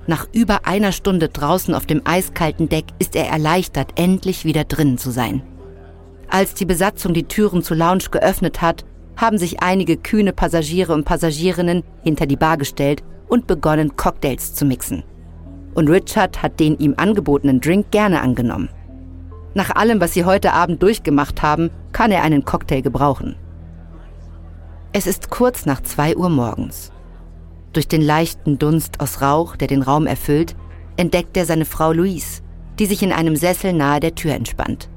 Nach 0.06 0.28
über 0.34 0.66
einer 0.66 0.92
Stunde 0.92 1.30
draußen 1.30 1.74
auf 1.74 1.86
dem 1.86 2.02
eiskalten 2.04 2.68
Deck 2.68 2.84
ist 2.98 3.16
er 3.16 3.28
erleichtert, 3.28 3.98
endlich 3.98 4.44
wieder 4.44 4.64
drinnen 4.64 4.98
zu 4.98 5.10
sein. 5.10 5.42
Als 6.28 6.52
die 6.52 6.66
Besatzung 6.66 7.14
die 7.14 7.24
Türen 7.24 7.62
zur 7.62 7.78
Lounge 7.78 8.04
geöffnet 8.10 8.60
hat, 8.60 8.84
haben 9.16 9.38
sich 9.38 9.62
einige 9.62 9.96
kühne 9.96 10.34
Passagiere 10.34 10.92
und 10.92 11.04
Passagierinnen 11.04 11.82
hinter 12.02 12.26
die 12.26 12.36
Bar 12.36 12.58
gestellt 12.58 13.02
und 13.26 13.46
begonnen, 13.46 13.96
Cocktails 13.96 14.54
zu 14.54 14.66
mixen. 14.66 15.02
Und 15.78 15.88
Richard 15.88 16.42
hat 16.42 16.58
den 16.58 16.76
ihm 16.80 16.94
angebotenen 16.96 17.60
Drink 17.60 17.92
gerne 17.92 18.20
angenommen. 18.20 18.68
Nach 19.54 19.70
allem, 19.76 20.00
was 20.00 20.12
sie 20.12 20.24
heute 20.24 20.52
Abend 20.52 20.82
durchgemacht 20.82 21.40
haben, 21.40 21.70
kann 21.92 22.10
er 22.10 22.24
einen 22.24 22.44
Cocktail 22.44 22.80
gebrauchen. 22.80 23.36
Es 24.92 25.06
ist 25.06 25.30
kurz 25.30 25.66
nach 25.66 25.80
zwei 25.84 26.16
Uhr 26.16 26.30
morgens. 26.30 26.90
Durch 27.72 27.86
den 27.86 28.02
leichten 28.02 28.58
Dunst 28.58 28.98
aus 28.98 29.22
Rauch, 29.22 29.54
der 29.54 29.68
den 29.68 29.82
Raum 29.82 30.08
erfüllt, 30.08 30.56
entdeckt 30.96 31.36
er 31.36 31.46
seine 31.46 31.64
Frau 31.64 31.92
Louise, 31.92 32.42
die 32.80 32.86
sich 32.86 33.04
in 33.04 33.12
einem 33.12 33.36
Sessel 33.36 33.72
nahe 33.72 34.00
der 34.00 34.16
Tür 34.16 34.34
entspannt. 34.34 34.90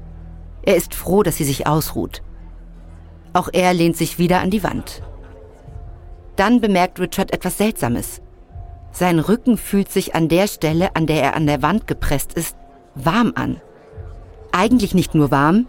Er 0.64 0.74
ist 0.74 0.96
froh, 0.96 1.22
dass 1.22 1.36
sie 1.36 1.44
sich 1.44 1.68
ausruht. 1.68 2.24
Auch 3.34 3.50
er 3.52 3.72
lehnt 3.72 3.96
sich 3.96 4.18
wieder 4.18 4.40
an 4.40 4.50
die 4.50 4.64
Wand. 4.64 5.00
Dann 6.34 6.60
bemerkt 6.60 6.98
Richard 6.98 7.32
etwas 7.32 7.56
Seltsames. 7.58 8.20
Sein 8.92 9.18
Rücken 9.18 9.56
fühlt 9.56 9.90
sich 9.90 10.14
an 10.14 10.28
der 10.28 10.46
Stelle, 10.46 10.94
an 10.94 11.06
der 11.06 11.22
er 11.22 11.34
an 11.34 11.46
der 11.46 11.62
Wand 11.62 11.86
gepresst 11.86 12.34
ist, 12.34 12.56
warm 12.94 13.32
an. 13.34 13.60
Eigentlich 14.52 14.94
nicht 14.94 15.14
nur 15.14 15.30
warm. 15.30 15.66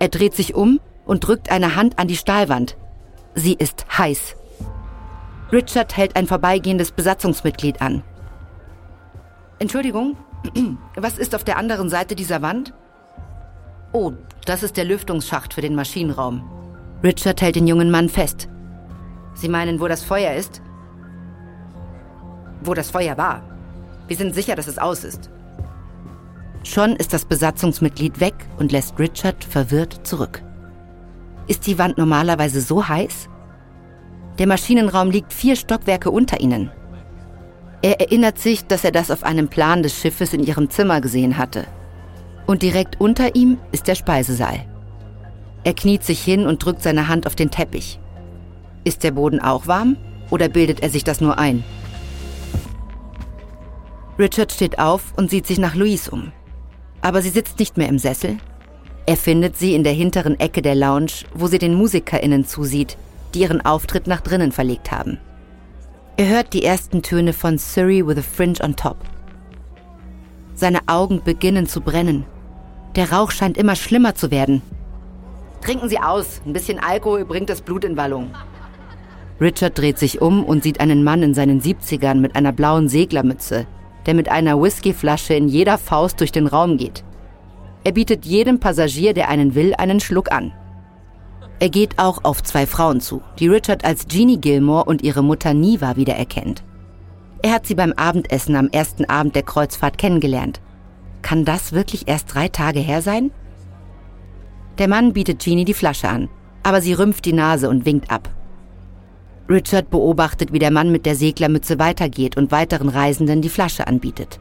Er 0.00 0.08
dreht 0.08 0.34
sich 0.34 0.54
um 0.54 0.80
und 1.06 1.26
drückt 1.26 1.50
eine 1.50 1.76
Hand 1.76 1.98
an 1.98 2.08
die 2.08 2.16
Stahlwand. 2.16 2.76
Sie 3.34 3.54
ist 3.54 3.86
heiß. 3.96 4.36
Richard 5.52 5.96
hält 5.96 6.16
ein 6.16 6.26
vorbeigehendes 6.26 6.90
Besatzungsmitglied 6.90 7.80
an. 7.80 8.02
Entschuldigung, 9.60 10.16
was 10.96 11.18
ist 11.18 11.34
auf 11.34 11.44
der 11.44 11.56
anderen 11.56 11.88
Seite 11.88 12.16
dieser 12.16 12.42
Wand? 12.42 12.74
Oh, 13.92 14.12
das 14.44 14.62
ist 14.62 14.76
der 14.76 14.84
Lüftungsschacht 14.84 15.54
für 15.54 15.60
den 15.60 15.74
Maschinenraum. 15.74 16.48
Richard 17.02 17.40
hält 17.42 17.56
den 17.56 17.66
jungen 17.66 17.90
Mann 17.90 18.08
fest. 18.08 18.48
Sie 19.34 19.48
meinen, 19.48 19.80
wo 19.80 19.88
das 19.88 20.02
Feuer 20.02 20.34
ist? 20.34 20.62
Wo 22.62 22.74
das 22.74 22.90
Feuer 22.90 23.16
war. 23.16 23.42
Wir 24.08 24.16
sind 24.16 24.34
sicher, 24.34 24.56
dass 24.56 24.66
es 24.66 24.78
aus 24.78 25.04
ist. 25.04 25.30
Schon 26.62 26.96
ist 26.96 27.12
das 27.12 27.24
Besatzungsmitglied 27.24 28.20
weg 28.20 28.34
und 28.58 28.72
lässt 28.72 28.98
Richard 28.98 29.42
verwirrt 29.44 30.06
zurück. 30.06 30.42
Ist 31.46 31.66
die 31.66 31.78
Wand 31.78 31.96
normalerweise 31.96 32.60
so 32.60 32.86
heiß? 32.86 33.28
Der 34.38 34.46
Maschinenraum 34.46 35.10
liegt 35.10 35.32
vier 35.32 35.56
Stockwerke 35.56 36.10
unter 36.10 36.40
ihnen. 36.40 36.70
Er 37.82 38.00
erinnert 38.00 38.38
sich, 38.38 38.66
dass 38.66 38.84
er 38.84 38.92
das 38.92 39.10
auf 39.10 39.24
einem 39.24 39.48
Plan 39.48 39.82
des 39.82 39.98
Schiffes 39.98 40.34
in 40.34 40.44
ihrem 40.44 40.68
Zimmer 40.68 41.00
gesehen 41.00 41.38
hatte. 41.38 41.66
Und 42.46 42.62
direkt 42.62 43.00
unter 43.00 43.34
ihm 43.34 43.58
ist 43.72 43.88
der 43.88 43.94
Speisesaal. 43.94 44.66
Er 45.64 45.74
kniet 45.74 46.04
sich 46.04 46.22
hin 46.22 46.46
und 46.46 46.64
drückt 46.64 46.82
seine 46.82 47.08
Hand 47.08 47.26
auf 47.26 47.36
den 47.36 47.50
Teppich. 47.50 47.98
Ist 48.84 49.02
der 49.02 49.12
Boden 49.12 49.40
auch 49.40 49.66
warm 49.66 49.96
oder 50.30 50.48
bildet 50.48 50.82
er 50.82 50.90
sich 50.90 51.04
das 51.04 51.20
nur 51.20 51.38
ein? 51.38 51.64
Richard 54.20 54.52
steht 54.52 54.78
auf 54.78 55.14
und 55.16 55.30
sieht 55.30 55.46
sich 55.46 55.58
nach 55.58 55.74
Louise 55.74 56.10
um. 56.10 56.30
Aber 57.00 57.22
sie 57.22 57.30
sitzt 57.30 57.58
nicht 57.58 57.78
mehr 57.78 57.88
im 57.88 57.98
Sessel. 57.98 58.36
Er 59.06 59.16
findet 59.16 59.56
sie 59.56 59.74
in 59.74 59.82
der 59.82 59.94
hinteren 59.94 60.38
Ecke 60.38 60.60
der 60.60 60.74
Lounge, 60.74 61.24
wo 61.34 61.46
sie 61.46 61.58
den 61.58 61.74
MusikerInnen 61.74 62.44
zusieht, 62.44 62.98
die 63.32 63.40
ihren 63.40 63.64
Auftritt 63.64 64.06
nach 64.06 64.20
drinnen 64.20 64.52
verlegt 64.52 64.92
haben. 64.92 65.18
Er 66.18 66.28
hört 66.28 66.52
die 66.52 66.64
ersten 66.64 67.02
Töne 67.02 67.32
von 67.32 67.56
Surrey 67.56 68.06
with 68.06 68.18
a 68.18 68.22
Fringe 68.22 68.58
on 68.62 68.76
Top. 68.76 68.98
Seine 70.54 70.80
Augen 70.86 71.22
beginnen 71.24 71.66
zu 71.66 71.80
brennen. 71.80 72.26
Der 72.96 73.10
Rauch 73.10 73.30
scheint 73.30 73.56
immer 73.56 73.74
schlimmer 73.74 74.14
zu 74.14 74.30
werden. 74.30 74.60
Trinken 75.62 75.88
Sie 75.88 75.98
aus. 75.98 76.42
Ein 76.44 76.52
bisschen 76.52 76.78
Alkohol 76.78 77.24
bringt 77.24 77.48
das 77.48 77.62
Blut 77.62 77.84
in 77.84 77.96
Wallung. 77.96 78.34
Richard 79.40 79.78
dreht 79.78 79.98
sich 79.98 80.20
um 80.20 80.44
und 80.44 80.62
sieht 80.62 80.80
einen 80.80 81.02
Mann 81.04 81.22
in 81.22 81.32
seinen 81.32 81.62
70ern 81.62 82.16
mit 82.16 82.36
einer 82.36 82.52
blauen 82.52 82.90
Seglermütze, 82.90 83.66
der 84.06 84.14
mit 84.14 84.28
einer 84.28 84.60
Whiskyflasche 84.60 85.34
in 85.34 85.48
jeder 85.48 85.78
Faust 85.78 86.20
durch 86.20 86.32
den 86.32 86.46
Raum 86.46 86.76
geht. 86.76 87.04
Er 87.84 87.92
bietet 87.92 88.26
jedem 88.26 88.60
Passagier, 88.60 89.14
der 89.14 89.28
einen 89.28 89.54
will, 89.54 89.74
einen 89.74 90.00
Schluck 90.00 90.30
an. 90.32 90.52
Er 91.60 91.68
geht 91.68 91.98
auch 91.98 92.24
auf 92.24 92.42
zwei 92.42 92.66
Frauen 92.66 93.00
zu, 93.00 93.22
die 93.38 93.48
Richard 93.48 93.84
als 93.84 94.06
Jeannie 94.08 94.40
Gilmore 94.40 94.84
und 94.84 95.02
ihre 95.02 95.22
Mutter 95.22 95.54
Niva 95.54 95.96
wiedererkennt. 95.96 96.62
Er 97.42 97.52
hat 97.52 97.66
sie 97.66 97.74
beim 97.74 97.92
Abendessen 97.92 98.56
am 98.56 98.68
ersten 98.68 99.06
Abend 99.06 99.34
der 99.34 99.42
Kreuzfahrt 99.42 99.98
kennengelernt. 99.98 100.60
Kann 101.22 101.44
das 101.44 101.72
wirklich 101.72 102.08
erst 102.08 102.34
drei 102.34 102.48
Tage 102.48 102.80
her 102.80 103.02
sein? 103.02 103.30
Der 104.78 104.88
Mann 104.88 105.12
bietet 105.12 105.42
Jeannie 105.42 105.64
die 105.64 105.74
Flasche 105.74 106.08
an, 106.08 106.28
aber 106.62 106.80
sie 106.80 106.94
rümpft 106.94 107.24
die 107.24 107.32
Nase 107.32 107.68
und 107.68 107.84
winkt 107.84 108.10
ab. 108.10 108.30
Richard 109.50 109.90
beobachtet, 109.90 110.52
wie 110.52 110.60
der 110.60 110.70
Mann 110.70 110.92
mit 110.92 111.04
der 111.04 111.16
Seglermütze 111.16 111.80
weitergeht 111.80 112.36
und 112.36 112.52
weiteren 112.52 112.88
Reisenden 112.88 113.42
die 113.42 113.48
Flasche 113.48 113.88
anbietet. 113.88 114.38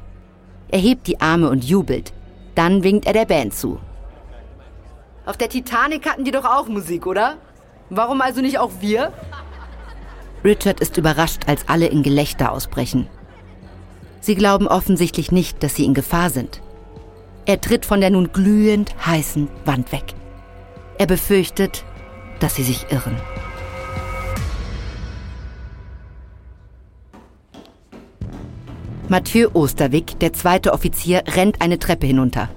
Er 0.69 0.79
hebt 0.79 1.07
die 1.07 1.19
Arme 1.19 1.49
und 1.49 1.63
jubelt. 1.63 2.13
Dann 2.53 2.83
winkt 2.83 3.07
er 3.07 3.13
der 3.13 3.25
Band 3.25 3.55
zu. 3.55 3.79
Auf 5.25 5.35
der 5.35 5.49
Titanic 5.49 6.07
hatten 6.07 6.25
die 6.25 6.31
doch 6.31 6.45
auch 6.45 6.67
Musik, 6.67 7.07
oder? 7.07 7.37
Warum 7.89 8.21
also 8.21 8.41
nicht 8.41 8.59
auch 8.59 8.71
wir? 8.81 9.11
Richard 10.43 10.79
ist 10.79 10.97
überrascht, 10.97 11.41
als 11.47 11.67
alle 11.67 11.87
in 11.87 12.03
Gelächter 12.03 12.51
ausbrechen. 12.51 13.07
Sie 14.21 14.35
glauben 14.35 14.67
offensichtlich 14.67 15.31
nicht, 15.31 15.63
dass 15.63 15.75
sie 15.75 15.85
in 15.85 15.93
Gefahr 15.93 16.29
sind. 16.29 16.61
Er 17.45 17.59
tritt 17.59 17.85
von 17.85 17.99
der 17.99 18.11
nun 18.11 18.31
glühend 18.31 18.93
heißen 19.05 19.49
Wand 19.65 19.91
weg. 19.91 20.13
Er 20.99 21.07
befürchtet, 21.07 21.83
dass 22.39 22.55
sie 22.55 22.63
sich 22.63 22.85
irren. 22.91 23.15
Mathieu 29.11 29.49
Osterwick, 29.55 30.19
der 30.19 30.33
zweite 30.33 30.71
Offizier, 30.71 31.23
rennt 31.35 31.63
eine 31.63 31.79
Treppe 31.79 32.05
hinunter. 32.05 32.47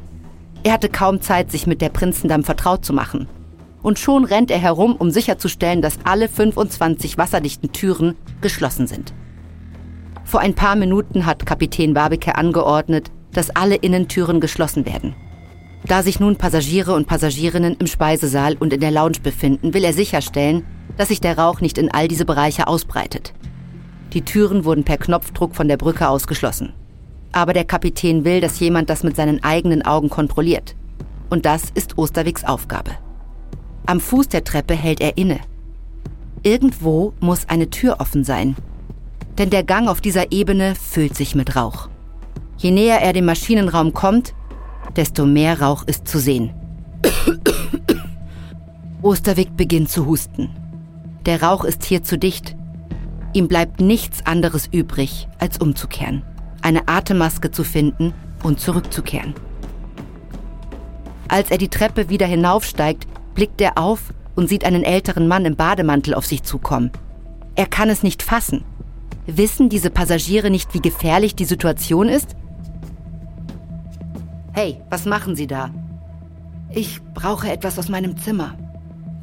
Er 0.63 0.75
hatte 0.75 0.91
kaum 0.91 1.23
Zeit, 1.23 1.51
sich 1.51 1.67
mit 1.67 1.81
der 1.81 1.89
Prinzendamm 1.89 2.45
vertraut 2.45 2.85
zu 2.85 2.93
machen. 2.93 3.27
Und 3.83 3.99
schon 3.99 4.27
rennt 4.27 4.51
er 4.51 4.59
herum, 4.59 4.95
um 4.97 5.11
sicherzustellen, 5.11 5.81
dass 5.81 5.97
alle 6.05 6.29
25 6.29 7.17
wasserdichten 7.17 7.73
Türen 7.73 8.17
geschlossen 8.43 8.87
sind. 8.87 9.15
Vor 10.25 10.41
ein 10.41 10.53
paar 10.53 10.77
Minuten 10.77 11.25
hat 11.25 11.47
Kapitän 11.47 11.95
Barbecue 11.95 12.35
angeordnet, 12.35 13.11
dass 13.33 13.49
alle 13.49 13.77
Innentüren 13.77 14.39
geschlossen 14.39 14.85
werden. 14.85 15.15
Da 15.87 16.03
sich 16.03 16.21
nun 16.21 16.37
Passagiere 16.37 16.93
und 16.93 17.07
Passagierinnen 17.07 17.77
im 17.79 17.87
Speisesaal 17.87 18.57
und 18.61 18.75
in 18.75 18.81
der 18.81 18.91
Lounge 18.91 19.21
befinden, 19.23 19.73
will 19.73 19.85
er 19.85 19.95
sicherstellen, 19.95 20.67
dass 20.99 21.09
sich 21.09 21.23
der 21.23 21.39
Rauch 21.39 21.63
nicht 21.63 21.79
in 21.79 21.91
all 21.91 22.09
diese 22.09 22.27
Bereiche 22.27 22.67
ausbreitet. 22.67 23.33
Die 24.13 24.23
Türen 24.23 24.65
wurden 24.65 24.85
per 24.85 24.99
Knopfdruck 24.99 25.55
von 25.55 25.69
der 25.69 25.79
Brücke 25.79 26.09
aus 26.09 26.27
geschlossen. 26.27 26.75
Aber 27.33 27.55
der 27.55 27.65
Kapitän 27.65 28.25
will, 28.25 28.41
dass 28.41 28.61
jemand 28.61 28.91
das 28.91 29.03
mit 29.03 29.17
seinen 29.17 29.43
eigenen 29.43 29.83
Augen 29.83 30.11
kontrolliert. 30.11 30.77
Und 31.31 31.47
das 31.47 31.71
ist 31.75 31.97
Osterwicks 31.97 32.45
Aufgabe. 32.45 32.91
Am 33.87 34.01
Fuß 34.01 34.29
der 34.29 34.45
Treppe 34.45 34.75
hält 34.75 35.01
er 35.01 35.17
inne. 35.17 35.41
Irgendwo 36.43 37.15
muss 37.21 37.49
eine 37.49 37.71
Tür 37.71 38.01
offen 38.01 38.23
sein. 38.23 38.55
Denn 39.39 39.49
der 39.49 39.65
Gang 39.65 39.89
auf 39.89 40.03
dieser 40.03 40.31
Ebene 40.31 40.75
füllt 40.75 41.17
sich 41.17 41.35
mit 41.35 41.57
Rauch. 41.57 41.89
Je 42.59 42.71
näher 42.71 43.01
er 43.01 43.15
dem 43.15 43.25
Maschinenraum 43.25 43.95
kommt, 43.95 44.35
desto 44.95 45.25
mehr 45.25 45.63
Rauch 45.63 45.85
ist 45.85 46.07
zu 46.07 46.19
sehen. 46.19 46.51
Osterwick 49.03 49.57
beginnt 49.57 49.89
zu 49.89 50.05
husten. 50.05 50.51
Der 51.25 51.43
Rauch 51.43 51.65
ist 51.65 51.85
hier 51.85 52.03
zu 52.03 52.19
dicht, 52.19 52.57
Ihm 53.35 53.49
bleibt 53.49 53.81
nichts 53.81 54.27
anderes 54.27 54.69
übrig, 54.71 55.29
als 55.39 55.59
umzukehren, 55.59 56.23
eine 56.61 56.87
Atemmaske 56.89 57.51
zu 57.51 57.65
finden 57.65 58.13
und 58.43 58.61
zurückzukehren. 58.61 59.35
Als 61.29 61.51
er 61.51 61.59
die 61.59 61.69
Treppe 61.69 62.11
wieder 62.11 62.27
hinaufsteigt, 62.27 63.07
blickt 63.35 63.61
er 63.63 63.79
auf 63.79 64.13
und 64.35 64.49
sieht 64.49 64.65
einen 64.65 64.85
älteren 64.85 65.29
Mann 65.29 65.47
im 65.47 65.57
Bademantel 65.57 66.15
auf 66.15 66.27
sich 66.27 66.43
zukommen. 66.43 66.91
Er 67.55 67.67
kann 67.67 67.89
es 67.89 68.03
nicht 68.03 68.23
fassen. 68.23 68.65
Wissen 69.27 69.69
diese 69.69 69.91
Passagiere 69.91 70.51
nicht, 70.51 70.75
wie 70.75 70.83
gefährlich 70.83 71.35
die 71.35 71.45
Situation 71.45 72.09
ist? 72.09 72.37
Hey, 74.53 74.83
was 74.91 75.07
machen 75.07 75.37
Sie 75.37 75.47
da? 75.47 75.71
Ich 76.71 77.01
brauche 77.15 77.51
etwas 77.51 77.79
aus 77.79 77.89
meinem 77.89 78.19
Zimmer. 78.19 78.55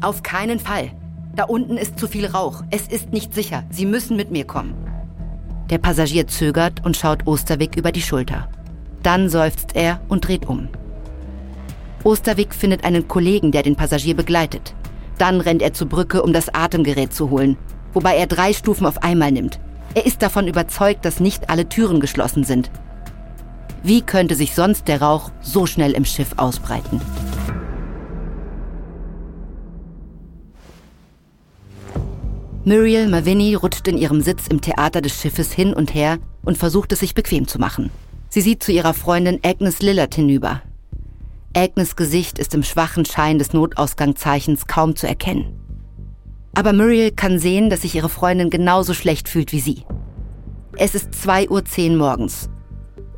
Auf 0.02 0.24
keinen 0.24 0.60
Fall. 0.60 0.92
Da 1.40 1.46
unten 1.46 1.78
ist 1.78 1.98
zu 1.98 2.10
viel 2.10 2.26
Rauch. 2.26 2.64
Es 2.70 2.90
ist 2.90 3.14
nicht 3.14 3.34
sicher. 3.34 3.64
Sie 3.70 3.86
müssen 3.86 4.18
mit 4.18 4.30
mir 4.30 4.44
kommen. 4.44 4.74
Der 5.70 5.78
Passagier 5.78 6.28
zögert 6.28 6.86
und 6.86 6.98
schaut 6.98 7.28
Osterwick 7.28 7.78
über 7.78 7.94
die 7.94 8.02
Schulter. 8.02 8.50
Dann 9.04 9.30
seufzt 9.30 9.74
er 9.74 10.02
und 10.10 10.28
dreht 10.28 10.50
um. 10.50 10.68
Osterwick 12.04 12.54
findet 12.54 12.84
einen 12.84 13.08
Kollegen, 13.08 13.54
der 13.54 13.64
den 13.64 13.78
Passagier 13.78 14.18
begleitet. 14.18 14.76
Dann 15.18 15.40
rennt 15.40 15.62
er 15.62 15.72
zur 15.72 15.88
Brücke, 15.88 16.24
um 16.24 16.34
das 16.34 16.54
Atemgerät 16.54 17.14
zu 17.14 17.30
holen, 17.30 17.56
wobei 17.94 18.18
er 18.18 18.28
drei 18.28 18.52
Stufen 18.52 18.86
auf 18.86 19.02
einmal 19.02 19.32
nimmt. 19.32 19.62
Er 19.94 20.06
ist 20.06 20.22
davon 20.22 20.46
überzeugt, 20.46 21.06
dass 21.06 21.22
nicht 21.22 21.50
alle 21.50 21.70
Türen 21.70 22.02
geschlossen 22.02 22.44
sind. 22.44 22.70
Wie 23.82 24.02
könnte 24.02 24.36
sich 24.36 24.56
sonst 24.56 24.90
der 24.90 25.02
Rauch 25.02 25.32
so 25.40 25.66
schnell 25.66 25.94
im 25.94 26.04
Schiff 26.04 26.34
ausbreiten? 26.36 27.00
Muriel 32.70 33.08
Mavinny 33.08 33.56
rutscht 33.56 33.88
in 33.88 33.98
ihrem 33.98 34.22
Sitz 34.22 34.46
im 34.46 34.62
Theater 34.62 35.02
des 35.02 35.20
Schiffes 35.20 35.52
hin 35.52 35.74
und 35.74 35.96
her 35.96 36.20
und 36.44 36.56
versucht 36.56 36.92
es 36.92 37.00
sich 37.00 37.16
bequem 37.16 37.48
zu 37.48 37.58
machen. 37.58 37.90
Sie 38.30 38.42
sieht 38.42 38.62
zu 38.62 38.72
ihrer 38.72 38.94
Freundin 38.94 39.40
Agnes 39.44 39.82
Lillard 39.82 40.14
hinüber. 40.14 40.62
Agnes 41.56 41.96
Gesicht 41.96 42.38
ist 42.38 42.54
im 42.54 42.62
schwachen 42.62 43.06
Schein 43.06 43.40
des 43.40 43.54
Notausgangzeichens 43.54 44.68
kaum 44.68 44.96
zu 44.96 45.08
erkennen. 45.08 45.60
Aber 46.54 46.72
Muriel 46.72 47.10
kann 47.10 47.40
sehen, 47.40 47.72
dass 47.72 47.82
sich 47.82 47.96
ihre 47.96 48.08
Freundin 48.08 48.52
genauso 48.52 48.94
schlecht 48.94 49.30
fühlt 49.30 49.52
wie 49.52 49.62
sie. 49.62 49.84
Es 50.78 50.94
ist 50.94 51.10
2.10 51.14 51.94
Uhr 51.94 51.98
morgens. 51.98 52.52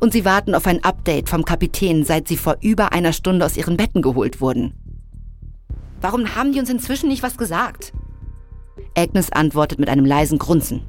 Und 0.00 0.14
sie 0.14 0.24
warten 0.24 0.54
auf 0.54 0.66
ein 0.66 0.82
Update 0.82 1.28
vom 1.28 1.44
Kapitän, 1.44 2.06
seit 2.06 2.26
sie 2.26 2.38
vor 2.38 2.56
über 2.62 2.92
einer 2.92 3.12
Stunde 3.12 3.44
aus 3.44 3.58
ihren 3.58 3.76
Betten 3.76 4.00
geholt 4.00 4.40
wurden. 4.40 4.72
Warum 6.00 6.36
haben 6.36 6.54
die 6.54 6.58
uns 6.60 6.70
inzwischen 6.70 7.10
nicht 7.10 7.22
was 7.22 7.36
gesagt? 7.36 7.92
Agnes 8.96 9.32
antwortet 9.32 9.78
mit 9.78 9.88
einem 9.88 10.04
leisen 10.04 10.38
Grunzen. 10.38 10.82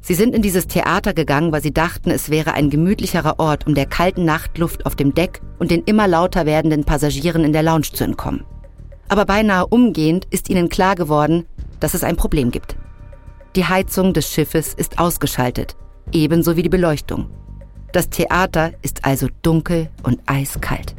Sie 0.00 0.14
sind 0.14 0.36
in 0.36 0.42
dieses 0.42 0.68
Theater 0.68 1.14
gegangen, 1.14 1.50
weil 1.50 1.62
sie 1.62 1.74
dachten, 1.74 2.10
es 2.10 2.30
wäre 2.30 2.52
ein 2.52 2.70
gemütlicherer 2.70 3.40
Ort, 3.40 3.66
um 3.66 3.74
der 3.74 3.86
kalten 3.86 4.24
Nachtluft 4.24 4.86
auf 4.86 4.94
dem 4.94 5.14
Deck 5.14 5.40
und 5.58 5.72
den 5.72 5.82
immer 5.82 6.06
lauter 6.06 6.46
werdenden 6.46 6.84
Passagieren 6.84 7.42
in 7.42 7.52
der 7.52 7.64
Lounge 7.64 7.90
zu 7.92 8.04
entkommen. 8.04 8.44
Aber 9.08 9.24
beinahe 9.24 9.66
umgehend 9.66 10.26
ist 10.30 10.48
ihnen 10.48 10.68
klar 10.68 10.94
geworden, 10.94 11.44
dass 11.80 11.94
es 11.94 12.04
ein 12.04 12.16
Problem 12.16 12.52
gibt. 12.52 12.76
Die 13.56 13.64
Heizung 13.64 14.12
des 14.12 14.30
Schiffes 14.30 14.74
ist 14.74 14.98
ausgeschaltet, 14.98 15.76
ebenso 16.12 16.56
wie 16.56 16.62
die 16.62 16.68
Beleuchtung. 16.68 17.28
Das 17.92 18.10
Theater 18.10 18.72
ist 18.82 19.04
also 19.04 19.28
dunkel 19.42 19.88
und 20.02 20.20
eiskalt. 20.26 20.94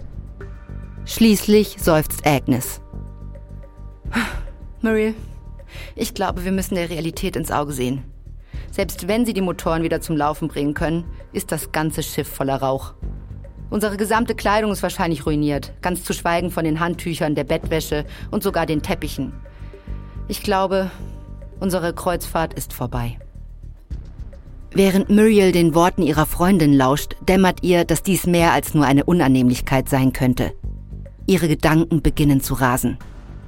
Schließlich 1.05 1.77
seufzt 1.79 2.25
Agnes. 2.25 2.81
Muriel, 4.81 5.15
ich 5.95 6.13
glaube, 6.13 6.45
wir 6.45 6.51
müssen 6.51 6.75
der 6.75 6.89
Realität 6.89 7.35
ins 7.35 7.51
Auge 7.51 7.73
sehen. 7.73 8.03
Selbst 8.71 9.07
wenn 9.07 9.25
sie 9.25 9.33
die 9.33 9.41
Motoren 9.41 9.83
wieder 9.83 10.01
zum 10.01 10.17
Laufen 10.17 10.47
bringen 10.47 10.73
können, 10.73 11.05
ist 11.33 11.51
das 11.51 11.71
ganze 11.71 12.03
Schiff 12.03 12.27
voller 12.27 12.57
Rauch. 12.57 12.93
Unsere 13.69 13.97
gesamte 13.97 14.33
Kleidung 14.33 14.71
ist 14.71 14.83
wahrscheinlich 14.83 15.25
ruiniert, 15.25 15.73
ganz 15.81 16.03
zu 16.03 16.13
schweigen 16.13 16.51
von 16.51 16.63
den 16.63 16.79
Handtüchern, 16.79 17.35
der 17.35 17.43
Bettwäsche 17.43 18.05
und 18.31 18.43
sogar 18.43 18.65
den 18.65 18.81
Teppichen. 18.81 19.33
Ich 20.29 20.41
glaube, 20.41 20.89
unsere 21.59 21.93
Kreuzfahrt 21.93 22.53
ist 22.53 22.73
vorbei. 22.73 23.17
Während 24.71 25.09
Muriel 25.09 25.51
den 25.51 25.73
Worten 25.75 26.01
ihrer 26.01 26.25
Freundin 26.25 26.73
lauscht, 26.73 27.15
dämmert 27.27 27.63
ihr, 27.63 27.83
dass 27.83 28.03
dies 28.03 28.27
mehr 28.27 28.53
als 28.53 28.73
nur 28.73 28.85
eine 28.85 29.05
Unannehmlichkeit 29.05 29.89
sein 29.89 30.13
könnte. 30.13 30.53
Ihre 31.25 31.47
Gedanken 31.47 32.01
beginnen 32.01 32.41
zu 32.41 32.53
rasen. 32.53 32.97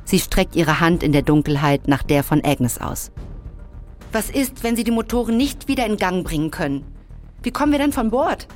Sie 0.09 0.17
streckt 0.17 0.55
ihre 0.55 0.79
Hand 0.79 1.03
in 1.03 1.11
der 1.11 1.21
Dunkelheit 1.21 1.87
nach 1.87 2.01
der 2.01 2.23
von 2.23 2.43
Agnes 2.43 2.81
aus. 2.81 3.11
Was 4.11 4.31
ist, 4.31 4.63
wenn 4.63 4.75
Sie 4.75 4.83
die 4.83 4.89
Motoren 4.89 5.37
nicht 5.37 5.67
wieder 5.67 5.85
in 5.85 5.97
Gang 5.97 6.25
bringen 6.25 6.49
können? 6.49 6.83
Wie 7.43 7.51
kommen 7.51 7.71
wir 7.71 7.77
denn 7.77 7.93
von 7.93 8.09
Bord? 8.09 8.47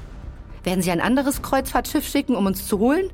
Werden 0.63 0.81
Sie 0.81 0.89
ein 0.89 0.99
anderes 0.99 1.43
Kreuzfahrtschiff 1.43 2.07
schicken, 2.07 2.35
um 2.35 2.47
uns 2.47 2.65
zu 2.65 2.79
holen? 2.79 3.11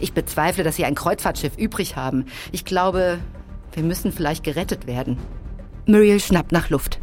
Ich 0.00 0.14
bezweifle, 0.14 0.64
dass 0.64 0.76
Sie 0.76 0.86
ein 0.86 0.94
Kreuzfahrtschiff 0.94 1.58
übrig 1.58 1.94
haben. 1.94 2.24
Ich 2.52 2.64
glaube, 2.64 3.18
wir 3.74 3.82
müssen 3.82 4.10
vielleicht 4.10 4.42
gerettet 4.42 4.86
werden. 4.86 5.18
Muriel 5.84 6.20
schnappt 6.20 6.52
nach 6.52 6.70
Luft. 6.70 7.00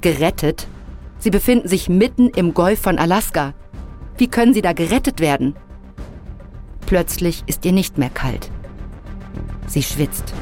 Gerettet? 0.00 0.66
Sie 1.20 1.30
befinden 1.30 1.68
sich 1.68 1.88
mitten 1.88 2.26
im 2.30 2.54
Golf 2.54 2.80
von 2.80 2.98
Alaska. 2.98 3.54
Wie 4.16 4.26
können 4.26 4.52
Sie 4.52 4.62
da 4.62 4.72
gerettet 4.72 5.20
werden? 5.20 5.54
Plötzlich 6.86 7.44
ist 7.46 7.64
ihr 7.64 7.72
nicht 7.72 7.98
mehr 7.98 8.10
kalt. 8.10 8.50
Sie 9.66 9.82
schwitzt. 9.82 10.32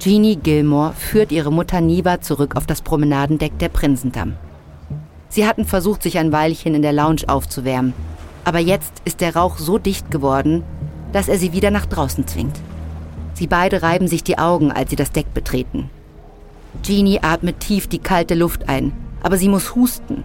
Jeannie 0.00 0.36
Gilmore 0.36 0.94
führt 0.94 1.30
ihre 1.30 1.52
Mutter 1.52 1.82
Niva 1.82 2.22
zurück 2.22 2.56
auf 2.56 2.66
das 2.66 2.80
Promenadendeck 2.80 3.58
der 3.58 3.68
Prinzendamm. 3.68 4.36
Sie 5.28 5.46
hatten 5.46 5.66
versucht, 5.66 6.02
sich 6.02 6.18
ein 6.18 6.32
Weilchen 6.32 6.74
in 6.74 6.82
der 6.82 6.94
Lounge 6.94 7.22
aufzuwärmen, 7.26 7.92
aber 8.44 8.60
jetzt 8.60 8.92
ist 9.04 9.20
der 9.20 9.36
Rauch 9.36 9.58
so 9.58 9.76
dicht 9.76 10.10
geworden, 10.10 10.64
dass 11.12 11.28
er 11.28 11.38
sie 11.38 11.52
wieder 11.52 11.70
nach 11.70 11.86
draußen 11.86 12.26
zwingt. 12.26 12.58
Sie 13.34 13.46
beide 13.46 13.82
reiben 13.82 14.08
sich 14.08 14.24
die 14.24 14.38
Augen, 14.38 14.72
als 14.72 14.90
sie 14.90 14.96
das 14.96 15.12
Deck 15.12 15.34
betreten. 15.34 15.90
Jeannie 16.82 17.22
atmet 17.22 17.60
tief 17.60 17.86
die 17.86 17.98
kalte 17.98 18.34
Luft 18.34 18.68
ein, 18.68 18.92
aber 19.22 19.36
sie 19.36 19.48
muss 19.48 19.74
husten. 19.74 20.24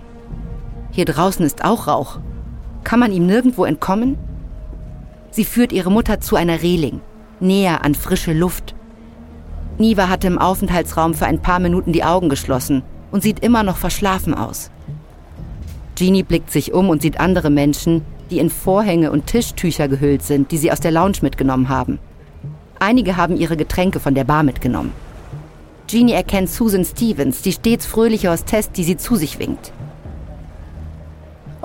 Hier 0.92 1.06
draußen 1.06 1.46
ist 1.46 1.66
auch 1.66 1.88
Rauch. 1.88 2.20
Kann 2.86 3.00
man 3.00 3.12
ihm 3.12 3.26
nirgendwo 3.26 3.66
entkommen? 3.66 4.16
Sie 5.32 5.44
führt 5.44 5.74
ihre 5.74 5.92
Mutter 5.92 6.22
zu 6.22 6.36
einer 6.38 6.62
Reling, 6.62 7.02
näher 7.40 7.84
an 7.84 7.96
frische 7.96 8.32
Luft. 8.32 8.76
Niva 9.80 10.08
hatte 10.08 10.28
im 10.28 10.38
Aufenthaltsraum 10.38 11.16
für 11.16 11.26
ein 11.26 11.42
paar 11.42 11.60
Minuten 11.60 11.92
die 11.92 12.04
Augen 12.04 12.30
geschlossen 12.30 12.84
und 13.12 13.24
sieht 13.24 13.40
immer 13.40 13.64
noch 13.64 13.78
verschlafen 13.78 14.36
aus. 14.36 14.70
Jeannie 15.98 16.24
blickt 16.24 16.52
sich 16.52 16.74
um 16.74 16.90
und 16.90 17.02
sieht 17.02 17.20
andere 17.20 17.50
Menschen, 17.50 18.04
die 18.30 18.38
in 18.38 18.52
Vorhänge 18.52 19.12
und 19.12 19.26
Tischtücher 19.26 19.88
gehüllt 19.88 20.22
sind, 20.22 20.52
die 20.52 20.58
sie 20.58 20.72
aus 20.72 20.80
der 20.80 20.92
Lounge 20.92 21.18
mitgenommen 21.22 21.70
haben. 21.70 21.98
Einige 22.80 23.18
haben 23.18 23.36
ihre 23.36 23.58
Getränke 23.58 24.00
von 24.00 24.14
der 24.14 24.26
Bar 24.26 24.44
mitgenommen. 24.44 24.92
Jeannie 25.88 26.14
erkennt 26.14 26.52
Susan 26.52 26.86
Stevens, 26.86 27.42
die 27.42 27.52
stets 27.52 27.88
fröhliche 27.88 28.30
Hostess, 28.32 28.72
die 28.72 28.84
sie 28.84 28.98
zu 28.98 29.16
sich 29.16 29.40
winkt. 29.40 29.74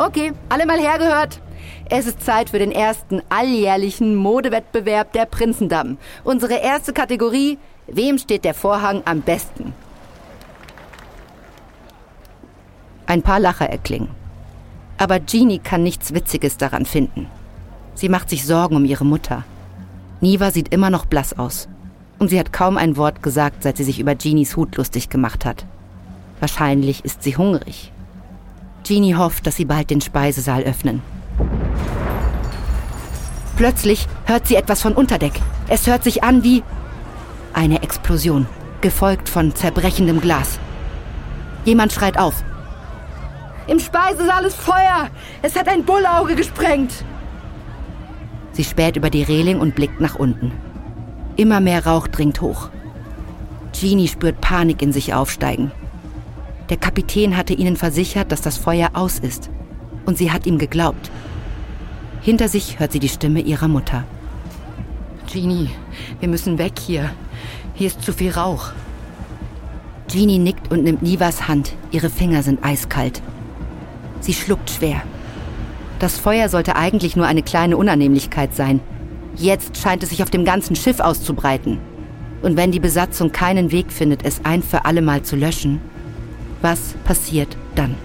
Okay, 0.00 0.32
alle 0.48 0.64
mal 0.64 0.78
hergehört. 0.80 1.42
Es 1.90 2.06
ist 2.06 2.24
Zeit 2.24 2.48
für 2.48 2.58
den 2.58 2.72
ersten 2.72 3.20
alljährlichen 3.28 4.16
Modewettbewerb 4.16 5.12
der 5.12 5.26
Prinzendamm. 5.26 5.98
Unsere 6.24 6.54
erste 6.54 6.94
Kategorie, 6.94 7.58
wem 7.86 8.16
steht 8.16 8.46
der 8.46 8.54
Vorhang 8.54 9.02
am 9.04 9.20
besten? 9.20 9.74
Ein 13.04 13.20
paar 13.20 13.40
Lacher 13.40 13.68
erklingen. 13.68 14.08
Aber 14.96 15.18
Jeannie 15.26 15.58
kann 15.58 15.82
nichts 15.82 16.14
Witziges 16.14 16.56
daran 16.56 16.86
finden. 16.86 17.26
Sie 17.94 18.08
macht 18.08 18.30
sich 18.30 18.46
Sorgen 18.46 18.76
um 18.76 18.86
ihre 18.86 19.04
Mutter. 19.04 19.44
Niva 20.22 20.50
sieht 20.50 20.72
immer 20.72 20.88
noch 20.88 21.04
blass 21.04 21.38
aus. 21.38 21.68
Und 22.18 22.28
sie 22.28 22.40
hat 22.40 22.54
kaum 22.54 22.78
ein 22.78 22.96
Wort 22.96 23.22
gesagt, 23.22 23.64
seit 23.64 23.76
sie 23.76 23.84
sich 23.84 24.00
über 24.00 24.16
Jeannies 24.16 24.56
Hut 24.56 24.76
lustig 24.76 25.10
gemacht 25.10 25.44
hat. 25.44 25.66
Wahrscheinlich 26.38 27.04
ist 27.04 27.22
sie 27.22 27.36
hungrig. 27.36 27.92
Jeannie 28.84 29.14
hofft, 29.14 29.46
dass 29.46 29.56
sie 29.56 29.64
bald 29.64 29.90
den 29.90 30.00
Speisesaal 30.00 30.62
öffnen. 30.62 31.02
Plötzlich 33.56 34.06
hört 34.24 34.46
sie 34.46 34.56
etwas 34.56 34.80
von 34.80 34.94
Unterdeck. 34.94 35.34
Es 35.68 35.86
hört 35.86 36.02
sich 36.02 36.24
an 36.24 36.42
wie 36.42 36.62
eine 37.52 37.82
Explosion, 37.82 38.46
gefolgt 38.80 39.28
von 39.28 39.54
zerbrechendem 39.54 40.20
Glas. 40.20 40.58
Jemand 41.64 41.92
schreit 41.92 42.18
auf. 42.18 42.42
Im 43.66 43.78
Speisesaal 43.78 44.44
ist 44.44 44.56
Feuer! 44.56 45.10
Es 45.42 45.56
hat 45.56 45.68
ein 45.68 45.84
Bullauge 45.84 46.34
gesprengt! 46.34 47.04
Sie 48.52 48.64
späht 48.64 48.96
über 48.96 49.10
die 49.10 49.22
Reling 49.22 49.60
und 49.60 49.74
blickt 49.74 50.00
nach 50.00 50.16
unten. 50.16 50.52
Immer 51.36 51.60
mehr 51.60 51.86
Rauch 51.86 52.08
dringt 52.08 52.40
hoch. 52.40 52.70
Jeannie 53.72 54.08
spürt 54.08 54.40
Panik 54.40 54.82
in 54.82 54.92
sich 54.92 55.14
aufsteigen. 55.14 55.70
Der 56.70 56.76
Kapitän 56.76 57.36
hatte 57.36 57.52
ihnen 57.52 57.76
versichert, 57.76 58.30
dass 58.30 58.42
das 58.42 58.56
Feuer 58.56 58.90
aus 58.92 59.18
ist. 59.18 59.50
Und 60.06 60.16
sie 60.16 60.30
hat 60.30 60.46
ihm 60.46 60.56
geglaubt. 60.56 61.10
Hinter 62.22 62.48
sich 62.48 62.78
hört 62.78 62.92
sie 62.92 63.00
die 63.00 63.08
Stimme 63.08 63.40
ihrer 63.40 63.66
Mutter. 63.66 64.04
Jeannie, 65.26 65.70
wir 66.20 66.28
müssen 66.28 66.58
weg 66.58 66.74
hier. 66.78 67.10
Hier 67.74 67.88
ist 67.88 68.02
zu 68.02 68.12
viel 68.12 68.30
Rauch. 68.30 68.70
Jeannie 70.08 70.38
nickt 70.38 70.70
und 70.70 70.84
nimmt 70.84 71.02
Nivas 71.02 71.48
Hand. 71.48 71.72
Ihre 71.90 72.08
Finger 72.08 72.44
sind 72.44 72.64
eiskalt. 72.64 73.20
Sie 74.20 74.34
schluckt 74.34 74.70
schwer. 74.70 75.02
Das 75.98 76.18
Feuer 76.18 76.48
sollte 76.48 76.76
eigentlich 76.76 77.16
nur 77.16 77.26
eine 77.26 77.42
kleine 77.42 77.76
Unannehmlichkeit 77.76 78.54
sein. 78.54 78.80
Jetzt 79.36 79.76
scheint 79.76 80.02
es 80.04 80.10
sich 80.10 80.22
auf 80.22 80.30
dem 80.30 80.44
ganzen 80.44 80.76
Schiff 80.76 81.00
auszubreiten. 81.00 81.78
Und 82.42 82.56
wenn 82.56 82.70
die 82.70 82.80
Besatzung 82.80 83.32
keinen 83.32 83.72
Weg 83.72 83.92
findet, 83.92 84.24
es 84.24 84.44
ein 84.44 84.62
für 84.62 84.84
alle 84.84 85.02
Mal 85.02 85.22
zu 85.22 85.36
löschen, 85.36 85.80
was 86.62 86.94
passiert 87.04 87.56
dann? 87.74 87.96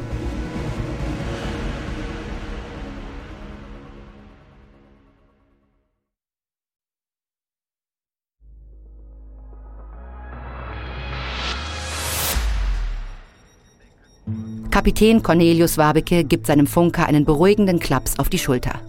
Kapitän 14.75 15.23
Cornelius 15.23 15.77
Wabeke 15.77 16.25
gibt 16.25 16.47
seinem 16.47 16.67
Funker 16.67 17.05
einen 17.07 17.23
beruhigenden 17.23 17.79
Klaps 17.79 18.19
auf 18.19 18.27
die 18.27 18.37
Schulter. 18.37 18.81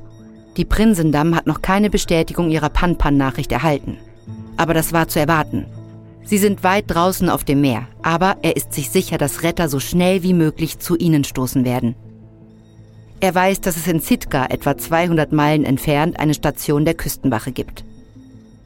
Die 0.57 0.64
Prinsendamm 0.64 1.37
hat 1.37 1.46
noch 1.46 1.62
keine 1.62 1.90
Bestätigung 1.90 2.50
ihrer 2.50 2.70
Pan-Pan-Nachricht 2.70 3.52
erhalten. 3.52 3.96
Aber 4.57 4.74
das 4.74 4.92
war 4.92 5.07
zu 5.07 5.20
erwarten. 5.20 5.66
Sie 6.26 6.38
sind 6.38 6.64
weit 6.64 6.86
draußen 6.88 7.30
auf 7.30 7.44
dem 7.44 7.60
Meer, 7.60 7.86
aber 8.02 8.36
er 8.42 8.56
ist 8.56 8.72
sich 8.72 8.90
sicher, 8.90 9.16
dass 9.16 9.44
Retter 9.44 9.68
so 9.68 9.78
schnell 9.78 10.24
wie 10.24 10.34
möglich 10.34 10.80
zu 10.80 10.96
ihnen 10.96 11.22
stoßen 11.22 11.64
werden. 11.64 11.94
Er 13.20 13.32
weiß, 13.32 13.60
dass 13.60 13.76
es 13.76 13.86
in 13.86 14.00
Sitka, 14.00 14.46
etwa 14.46 14.76
200 14.76 15.30
Meilen 15.30 15.64
entfernt, 15.64 16.18
eine 16.18 16.34
Station 16.34 16.84
der 16.84 16.94
Küstenwache 16.94 17.52
gibt. 17.52 17.84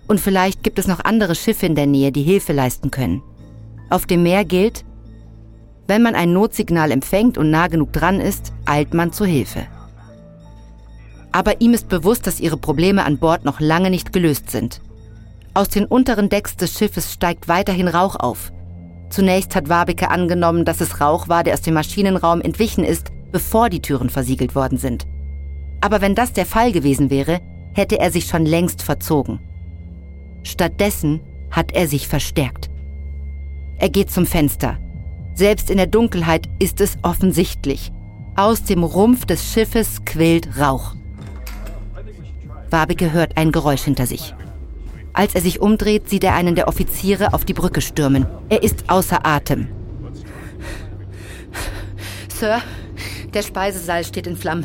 Und 0.08 0.20
vielleicht 0.20 0.62
gibt 0.62 0.78
es 0.78 0.88
noch 0.88 1.04
andere 1.04 1.34
Schiffe 1.34 1.66
in 1.66 1.74
der 1.74 1.86
Nähe, 1.86 2.12
die 2.12 2.22
Hilfe 2.22 2.54
leisten 2.54 2.90
können. 2.90 3.22
Auf 3.90 4.06
dem 4.06 4.22
Meer 4.22 4.46
gilt, 4.46 4.86
wenn 5.86 6.02
man 6.02 6.14
ein 6.14 6.32
Notsignal 6.32 6.90
empfängt 6.90 7.36
und 7.36 7.50
nah 7.50 7.68
genug 7.68 7.92
dran 7.92 8.20
ist, 8.20 8.54
eilt 8.64 8.94
man 8.94 9.12
zur 9.12 9.26
Hilfe. 9.26 9.66
Aber 11.30 11.60
ihm 11.60 11.74
ist 11.74 11.88
bewusst, 11.88 12.26
dass 12.26 12.40
ihre 12.40 12.56
Probleme 12.56 13.04
an 13.04 13.18
Bord 13.18 13.44
noch 13.44 13.60
lange 13.60 13.90
nicht 13.90 14.12
gelöst 14.12 14.50
sind. 14.50 14.80
Aus 15.52 15.68
den 15.68 15.86
unteren 15.86 16.28
Decks 16.28 16.56
des 16.56 16.78
Schiffes 16.78 17.12
steigt 17.12 17.48
weiterhin 17.48 17.88
Rauch 17.88 18.16
auf. 18.16 18.52
Zunächst 19.10 19.56
hat 19.56 19.68
Wabeke 19.68 20.10
angenommen, 20.10 20.64
dass 20.64 20.80
es 20.80 21.00
Rauch 21.00 21.28
war, 21.28 21.42
der 21.42 21.54
aus 21.54 21.62
dem 21.62 21.74
Maschinenraum 21.74 22.40
entwichen 22.40 22.84
ist, 22.84 23.10
bevor 23.32 23.68
die 23.68 23.82
Türen 23.82 24.10
versiegelt 24.10 24.54
worden 24.54 24.78
sind. 24.78 25.06
Aber 25.80 26.00
wenn 26.00 26.14
das 26.14 26.32
der 26.32 26.46
Fall 26.46 26.70
gewesen 26.70 27.10
wäre, 27.10 27.40
hätte 27.72 27.98
er 27.98 28.12
sich 28.12 28.26
schon 28.26 28.46
längst 28.46 28.82
verzogen. 28.82 29.40
Stattdessen 30.44 31.20
hat 31.50 31.72
er 31.72 31.88
sich 31.88 32.06
verstärkt. 32.06 32.70
Er 33.78 33.88
geht 33.88 34.10
zum 34.10 34.26
Fenster. 34.26 34.78
Selbst 35.34 35.70
in 35.70 35.78
der 35.78 35.86
Dunkelheit 35.86 36.48
ist 36.58 36.80
es 36.80 36.98
offensichtlich. 37.02 37.92
Aus 38.36 38.62
dem 38.62 38.84
Rumpf 38.84 39.26
des 39.26 39.52
Schiffes 39.52 40.04
quillt 40.04 40.60
Rauch. 40.60 40.94
Wabeke 42.70 43.12
hört 43.12 43.36
ein 43.36 43.50
Geräusch 43.50 43.82
hinter 43.82 44.06
sich. 44.06 44.34
Als 45.12 45.34
er 45.34 45.40
sich 45.40 45.60
umdreht, 45.60 46.08
sieht 46.08 46.24
er 46.24 46.34
einen 46.34 46.54
der 46.54 46.68
Offiziere 46.68 47.34
auf 47.34 47.44
die 47.44 47.54
Brücke 47.54 47.80
stürmen. 47.80 48.26
Er 48.48 48.62
ist 48.62 48.88
außer 48.88 49.26
Atem. 49.26 49.68
Sir, 52.28 52.62
der 53.34 53.42
Speisesaal 53.42 54.04
steht 54.04 54.26
in 54.26 54.36
Flammen. 54.36 54.64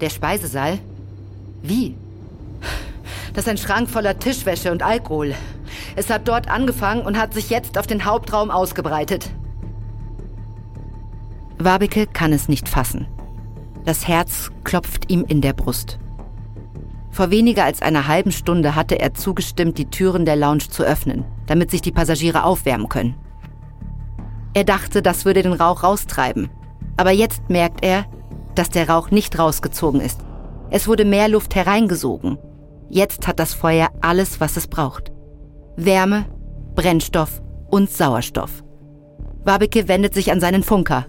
Der 0.00 0.10
Speisesaal? 0.10 0.78
Wie? 1.62 1.96
Das 3.34 3.44
ist 3.44 3.50
ein 3.50 3.58
Schrank 3.58 3.88
voller 3.88 4.18
Tischwäsche 4.18 4.72
und 4.72 4.82
Alkohol. 4.82 5.34
Es 5.96 6.10
hat 6.10 6.28
dort 6.28 6.48
angefangen 6.48 7.02
und 7.02 7.18
hat 7.18 7.34
sich 7.34 7.50
jetzt 7.50 7.78
auf 7.78 7.86
den 7.86 8.04
Hauptraum 8.04 8.50
ausgebreitet. 8.50 9.30
Wabeke 11.58 12.06
kann 12.06 12.32
es 12.32 12.48
nicht 12.48 12.68
fassen. 12.68 13.06
Das 13.84 14.08
Herz 14.08 14.50
klopft 14.64 15.10
ihm 15.10 15.24
in 15.26 15.40
der 15.40 15.52
Brust. 15.52 15.98
Vor 17.10 17.30
weniger 17.30 17.64
als 17.64 17.82
einer 17.82 18.06
halben 18.06 18.32
Stunde 18.32 18.74
hatte 18.74 18.98
er 19.00 19.14
zugestimmt, 19.14 19.78
die 19.78 19.90
Türen 19.90 20.24
der 20.24 20.36
Lounge 20.36 20.68
zu 20.70 20.82
öffnen, 20.84 21.24
damit 21.46 21.70
sich 21.70 21.82
die 21.82 21.92
Passagiere 21.92 22.44
aufwärmen 22.44 22.88
können. 22.88 23.16
Er 24.54 24.64
dachte, 24.64 25.02
das 25.02 25.24
würde 25.24 25.42
den 25.42 25.52
Rauch 25.52 25.82
raustreiben. 25.82 26.50
Aber 26.96 27.10
jetzt 27.10 27.48
merkt 27.48 27.84
er, 27.84 28.04
dass 28.54 28.68
der 28.68 28.88
Rauch 28.88 29.10
nicht 29.10 29.38
rausgezogen 29.38 30.00
ist. 30.00 30.20
Es 30.70 30.86
wurde 30.86 31.04
mehr 31.04 31.28
Luft 31.28 31.54
hereingesogen. 31.54 32.38
Jetzt 32.88 33.26
hat 33.26 33.38
das 33.38 33.54
Feuer 33.54 33.88
alles, 34.00 34.40
was 34.40 34.56
es 34.56 34.66
braucht. 34.66 35.12
Wärme, 35.76 36.26
Brennstoff 36.74 37.40
und 37.70 37.90
Sauerstoff. 37.90 38.62
Wabeke 39.44 39.88
wendet 39.88 40.14
sich 40.14 40.30
an 40.30 40.40
seinen 40.40 40.62
Funker. 40.62 41.06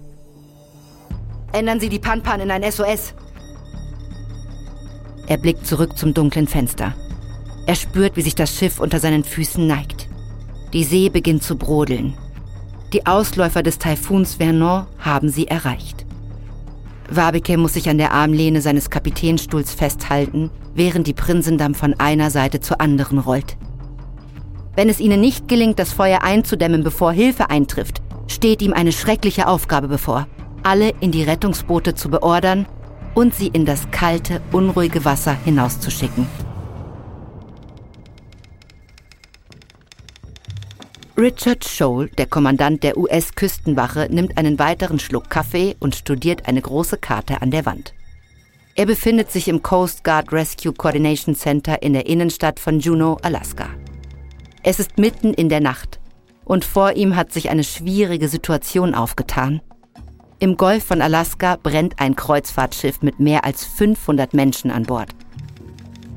Ändern 1.52 1.80
Sie 1.80 1.88
die 1.88 1.98
Panpan 1.98 2.40
in 2.40 2.50
ein 2.50 2.62
SOS. 2.70 3.14
Er 5.26 5.36
blickt 5.36 5.66
zurück 5.66 5.96
zum 5.96 6.14
dunklen 6.14 6.46
Fenster. 6.46 6.94
Er 7.66 7.74
spürt, 7.74 8.16
wie 8.16 8.22
sich 8.22 8.34
das 8.34 8.54
Schiff 8.54 8.80
unter 8.80 8.98
seinen 8.98 9.24
Füßen 9.24 9.66
neigt. 9.66 10.08
Die 10.72 10.84
See 10.84 11.08
beginnt 11.08 11.42
zu 11.42 11.56
brodeln. 11.56 12.14
Die 12.92 13.06
Ausläufer 13.06 13.62
des 13.62 13.78
Taifuns 13.78 14.34
Vernon 14.34 14.86
haben 14.98 15.28
sie 15.28 15.46
erreicht. 15.46 16.04
Wabeke 17.08 17.56
muss 17.56 17.74
sich 17.74 17.88
an 17.88 17.98
der 17.98 18.12
Armlehne 18.12 18.60
seines 18.60 18.90
Kapitänsstuhls 18.90 19.72
festhalten, 19.74 20.50
während 20.74 21.06
die 21.06 21.12
Prinsendamm 21.12 21.74
von 21.74 21.94
einer 21.94 22.30
Seite 22.30 22.60
zur 22.60 22.80
anderen 22.80 23.18
rollt. 23.18 23.56
Wenn 24.74 24.88
es 24.88 25.00
ihnen 25.00 25.20
nicht 25.20 25.48
gelingt, 25.48 25.78
das 25.78 25.92
Feuer 25.92 26.22
einzudämmen, 26.22 26.82
bevor 26.82 27.12
Hilfe 27.12 27.50
eintrifft, 27.50 28.00
steht 28.26 28.62
ihm 28.62 28.72
eine 28.72 28.92
schreckliche 28.92 29.46
Aufgabe 29.46 29.88
bevor, 29.88 30.26
alle 30.62 30.94
in 31.00 31.12
die 31.12 31.22
Rettungsboote 31.22 31.94
zu 31.94 32.08
beordern 32.08 32.66
und 33.14 33.34
sie 33.34 33.48
in 33.48 33.64
das 33.64 33.90
kalte, 33.90 34.40
unruhige 34.52 35.04
Wasser 35.04 35.36
hinauszuschicken. 35.44 36.26
Richard 41.16 41.64
Scholl, 41.64 42.08
der 42.18 42.26
Kommandant 42.26 42.82
der 42.82 42.96
US-Küstenwache, 42.96 44.08
nimmt 44.10 44.38
einen 44.38 44.58
weiteren 44.58 44.98
Schluck 44.98 45.28
Kaffee 45.28 45.76
und 45.78 45.94
studiert 45.94 46.48
eine 46.48 46.60
große 46.60 46.96
Karte 46.96 47.42
an 47.42 47.50
der 47.50 47.66
Wand. 47.66 47.92
Er 48.74 48.86
befindet 48.86 49.30
sich 49.30 49.48
im 49.48 49.62
Coast 49.62 50.02
Guard 50.02 50.32
Rescue 50.32 50.72
Coordination 50.72 51.34
Center 51.34 51.82
in 51.82 51.92
der 51.92 52.06
Innenstadt 52.06 52.58
von 52.58 52.80
Juneau, 52.80 53.18
Alaska. 53.22 53.68
Es 54.62 54.80
ist 54.80 54.96
mitten 54.96 55.34
in 55.34 55.50
der 55.50 55.60
Nacht 55.60 56.00
und 56.44 56.64
vor 56.64 56.92
ihm 56.92 57.14
hat 57.14 57.32
sich 57.32 57.50
eine 57.50 57.64
schwierige 57.64 58.28
Situation 58.28 58.94
aufgetan. 58.94 59.60
Im 60.42 60.56
Golf 60.56 60.82
von 60.86 61.00
Alaska 61.02 61.54
brennt 61.54 62.00
ein 62.00 62.16
Kreuzfahrtschiff 62.16 63.00
mit 63.00 63.20
mehr 63.20 63.44
als 63.44 63.64
500 63.64 64.34
Menschen 64.34 64.72
an 64.72 64.82
Bord. 64.82 65.10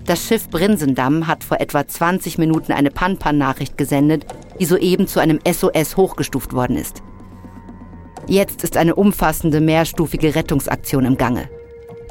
Das 0.06 0.26
Schiff 0.26 0.50
Brinsendamm 0.50 1.28
hat 1.28 1.44
vor 1.44 1.62
etwa 1.62 1.88
20 1.88 2.40
Minuten 2.40 2.72
eine 2.72 2.90
Pan-Pan-Nachricht 2.90 3.78
gesendet, 3.78 4.26
die 4.60 4.66
soeben 4.66 5.06
zu 5.06 5.20
einem 5.20 5.40
SOS 5.48 5.96
hochgestuft 5.96 6.54
worden 6.54 6.76
ist. 6.76 7.04
Jetzt 8.26 8.64
ist 8.64 8.78
eine 8.78 8.96
umfassende 8.96 9.62
mehrstufige 9.62 10.34
Rettungsaktion 10.34 11.06
im 11.06 11.18
Gange. 11.18 11.48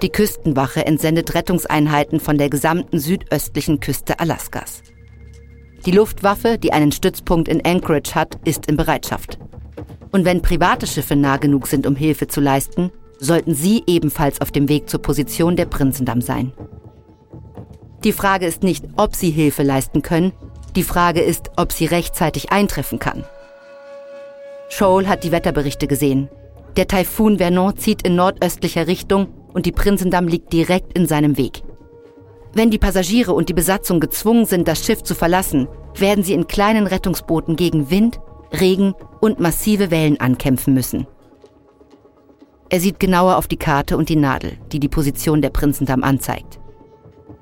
Die 0.00 0.10
Küstenwache 0.10 0.86
entsendet 0.86 1.34
Rettungseinheiten 1.34 2.20
von 2.20 2.38
der 2.38 2.48
gesamten 2.48 3.00
südöstlichen 3.00 3.80
Küste 3.80 4.20
Alaskas. 4.20 4.84
Die 5.84 5.90
Luftwaffe, 5.90 6.58
die 6.58 6.72
einen 6.72 6.92
Stützpunkt 6.92 7.48
in 7.48 7.66
Anchorage 7.66 8.14
hat, 8.14 8.38
ist 8.44 8.66
in 8.66 8.76
Bereitschaft. 8.76 9.40
Und 10.14 10.24
wenn 10.24 10.42
private 10.42 10.86
Schiffe 10.86 11.16
nah 11.16 11.38
genug 11.38 11.66
sind, 11.66 11.88
um 11.88 11.96
Hilfe 11.96 12.28
zu 12.28 12.40
leisten, 12.40 12.92
sollten 13.18 13.52
sie 13.52 13.82
ebenfalls 13.88 14.40
auf 14.40 14.52
dem 14.52 14.68
Weg 14.68 14.88
zur 14.88 15.02
Position 15.02 15.56
der 15.56 15.66
Prinzendamm 15.66 16.20
sein. 16.20 16.52
Die 18.04 18.12
Frage 18.12 18.46
ist 18.46 18.62
nicht, 18.62 18.84
ob 18.96 19.16
sie 19.16 19.30
Hilfe 19.30 19.64
leisten 19.64 20.02
können, 20.02 20.30
die 20.76 20.84
Frage 20.84 21.20
ist, 21.20 21.50
ob 21.56 21.72
sie 21.72 21.86
rechtzeitig 21.86 22.52
eintreffen 22.52 23.00
kann. 23.00 23.24
Scholl 24.68 25.08
hat 25.08 25.24
die 25.24 25.32
Wetterberichte 25.32 25.88
gesehen. 25.88 26.28
Der 26.76 26.86
Taifun 26.86 27.38
Vernon 27.38 27.76
zieht 27.76 28.02
in 28.02 28.14
nordöstlicher 28.14 28.86
Richtung 28.86 29.26
und 29.52 29.66
die 29.66 29.72
Prinzendamm 29.72 30.28
liegt 30.28 30.52
direkt 30.52 30.96
in 30.96 31.08
seinem 31.08 31.36
Weg. 31.36 31.64
Wenn 32.52 32.70
die 32.70 32.78
Passagiere 32.78 33.32
und 33.32 33.48
die 33.48 33.52
Besatzung 33.52 33.98
gezwungen 33.98 34.46
sind, 34.46 34.68
das 34.68 34.86
Schiff 34.86 35.02
zu 35.02 35.16
verlassen, 35.16 35.66
werden 35.96 36.22
sie 36.22 36.34
in 36.34 36.46
kleinen 36.46 36.86
Rettungsbooten 36.86 37.56
gegen 37.56 37.90
Wind, 37.90 38.20
Regen 38.60 38.94
und 39.20 39.40
massive 39.40 39.90
Wellen 39.90 40.20
ankämpfen 40.20 40.74
müssen. 40.74 41.06
Er 42.70 42.80
sieht 42.80 42.98
genauer 42.98 43.36
auf 43.36 43.46
die 43.46 43.56
Karte 43.58 43.96
und 43.96 44.08
die 44.08 44.16
Nadel, 44.16 44.58
die 44.72 44.80
die 44.80 44.88
Position 44.88 45.42
der 45.42 45.50
Prinzendamm 45.50 46.02
anzeigt. 46.02 46.58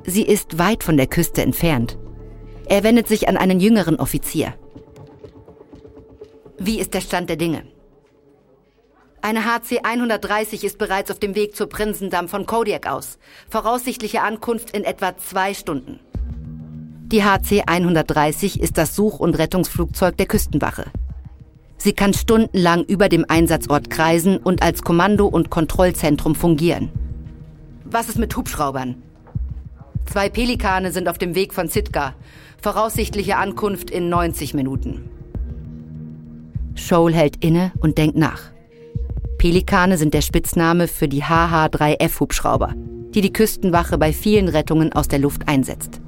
Sie 0.05 0.23
ist 0.23 0.59
weit 0.59 0.83
von 0.83 0.97
der 0.97 1.07
Küste 1.07 1.43
entfernt. 1.43 1.99
Er 2.67 2.83
wendet 2.83 3.09
sich 3.09 3.29
an 3.29 3.37
einen 3.37 3.61
jüngeren 3.61 3.97
Offizier. 3.97 4.55
Wie 6.59 6.81
ist 6.81 6.95
der 6.95 7.01
Stand 7.01 7.29
der 7.29 7.37
Dinge? 7.37 7.65
Eine 9.21 9.45
HC 9.45 9.81
130 9.85 10.65
ist 10.65 10.79
bereits 10.79 11.11
auf 11.11 11.21
dem 11.21 11.37
Weg 11.37 11.55
zur 11.55 11.69
Prinzendamm 11.69 12.29
von 12.29 12.45
Kodiak 12.45 12.89
aus. 12.89 13.19
Voraussichtliche 13.49 14.21
Ankunft 14.21 14.77
in 14.77 14.83
etwa 14.83 15.17
zwei 15.17 15.55
Stunden. 15.55 16.01
Die 17.13 17.23
HC 17.23 17.65
130 17.67 18.59
ist 18.59 18.79
das 18.79 18.97
Such- 18.97 19.21
und 19.21 19.37
Rettungsflugzeug 19.39 20.17
der 20.17 20.25
Küstenwache. 20.25 20.87
Sie 21.77 21.93
kann 21.93 22.15
stundenlang 22.15 22.85
über 22.85 23.11
dem 23.11 23.27
Einsatzort 23.29 23.91
kreisen 23.91 24.39
und 24.39 24.63
als 24.63 24.83
Kommando- 24.83 25.27
und 25.27 25.51
Kontrollzentrum 25.51 26.35
fungieren. 26.35 26.89
Was 27.85 28.09
ist 28.09 28.19
mit 28.19 28.35
Hubschraubern? 28.35 29.03
Zwei 30.07 30.31
Pelikane 30.31 30.91
sind 30.91 31.07
auf 31.07 31.19
dem 31.19 31.35
Weg 31.35 31.53
von 31.53 31.69
Sitka. 31.69 32.15
Voraussichtliche 32.63 33.37
Ankunft 33.37 33.91
in 33.91 34.09
90 34.09 34.55
Minuten. 34.55 35.11
Scholl 36.77 37.13
hält 37.13 37.45
inne 37.45 37.73
und 37.81 37.99
denkt 37.99 38.17
nach. 38.17 38.41
Pelikane 39.37 39.99
sind 39.99 40.15
der 40.15 40.23
Spitzname 40.23 40.89
für 40.89 41.09
die 41.09 41.25
HH-3F-Hubschrauber, 41.25 42.73
die 43.15 43.21
die 43.21 43.35
Küstenwache 43.35 43.99
bei 43.99 44.15
vielen 44.15 44.49
Rettungen 44.49 44.95
aus 44.95 45.09
der 45.09 45.19
Luft 45.19 45.47
einsetzt. 45.47 46.01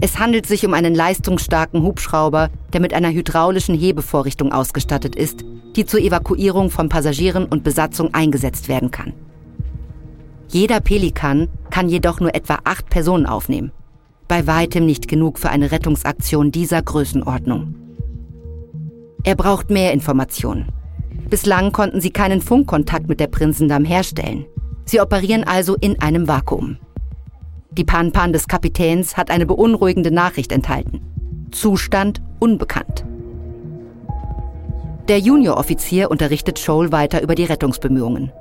Es 0.00 0.18
handelt 0.18 0.46
sich 0.46 0.66
um 0.66 0.74
einen 0.74 0.94
leistungsstarken 0.94 1.82
Hubschrauber, 1.82 2.50
der 2.72 2.80
mit 2.80 2.92
einer 2.92 3.10
hydraulischen 3.10 3.74
Hebevorrichtung 3.74 4.52
ausgestattet 4.52 5.16
ist, 5.16 5.44
die 5.74 5.86
zur 5.86 6.00
Evakuierung 6.00 6.70
von 6.70 6.88
Passagieren 6.88 7.46
und 7.46 7.64
Besatzung 7.64 8.12
eingesetzt 8.12 8.68
werden 8.68 8.90
kann. 8.90 9.14
Jeder 10.48 10.80
Pelikan 10.80 11.48
kann 11.70 11.88
jedoch 11.88 12.20
nur 12.20 12.34
etwa 12.34 12.58
acht 12.64 12.88
Personen 12.88 13.26
aufnehmen. 13.26 13.72
Bei 14.28 14.46
weitem 14.46 14.86
nicht 14.86 15.08
genug 15.08 15.38
für 15.38 15.50
eine 15.50 15.72
Rettungsaktion 15.72 16.52
dieser 16.52 16.82
Größenordnung. 16.82 17.74
Er 19.24 19.34
braucht 19.34 19.70
mehr 19.70 19.92
Informationen. 19.92 20.68
Bislang 21.28 21.72
konnten 21.72 22.00
sie 22.00 22.10
keinen 22.10 22.40
Funkkontakt 22.40 23.08
mit 23.08 23.18
der 23.18 23.26
Prinzendamm 23.26 23.84
herstellen. 23.84 24.46
Sie 24.84 25.00
operieren 25.00 25.42
also 25.42 25.74
in 25.74 26.00
einem 26.00 26.28
Vakuum. 26.28 26.78
Die 27.76 27.84
Panpan 27.84 28.32
des 28.32 28.48
Kapitäns 28.48 29.18
hat 29.18 29.30
eine 29.30 29.44
beunruhigende 29.44 30.10
Nachricht 30.10 30.50
enthalten. 30.50 31.02
Zustand 31.50 32.22
unbekannt. 32.38 33.04
Der 35.08 35.18
Junioroffizier 35.18 36.10
unterrichtet 36.10 36.58
Scholl 36.58 36.90
weiter 36.90 37.22
über 37.22 37.34
die 37.34 37.44
Rettungsbemühungen. 37.44 38.32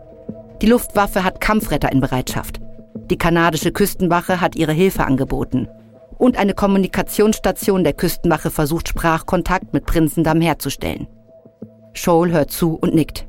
Die 0.61 0.67
Luftwaffe 0.67 1.25
hat 1.25 1.41
Kampfretter 1.41 1.91
in 1.91 1.99
Bereitschaft. 1.99 2.61
Die 3.09 3.17
kanadische 3.17 3.73
Küstenwache 3.73 4.39
hat 4.39 4.55
ihre 4.55 4.71
Hilfe 4.71 5.03
angeboten. 5.03 5.67
Und 6.17 6.37
eine 6.37 6.53
Kommunikationsstation 6.53 7.83
der 7.83 7.93
Küstenwache 7.93 8.49
versucht 8.49 8.87
Sprachkontakt 8.87 9.73
mit 9.73 9.85
Prinzendamm 9.85 10.39
herzustellen. 10.39 11.07
Scholl 11.91 12.31
hört 12.31 12.51
zu 12.51 12.75
und 12.75 12.95
nickt. 12.95 13.27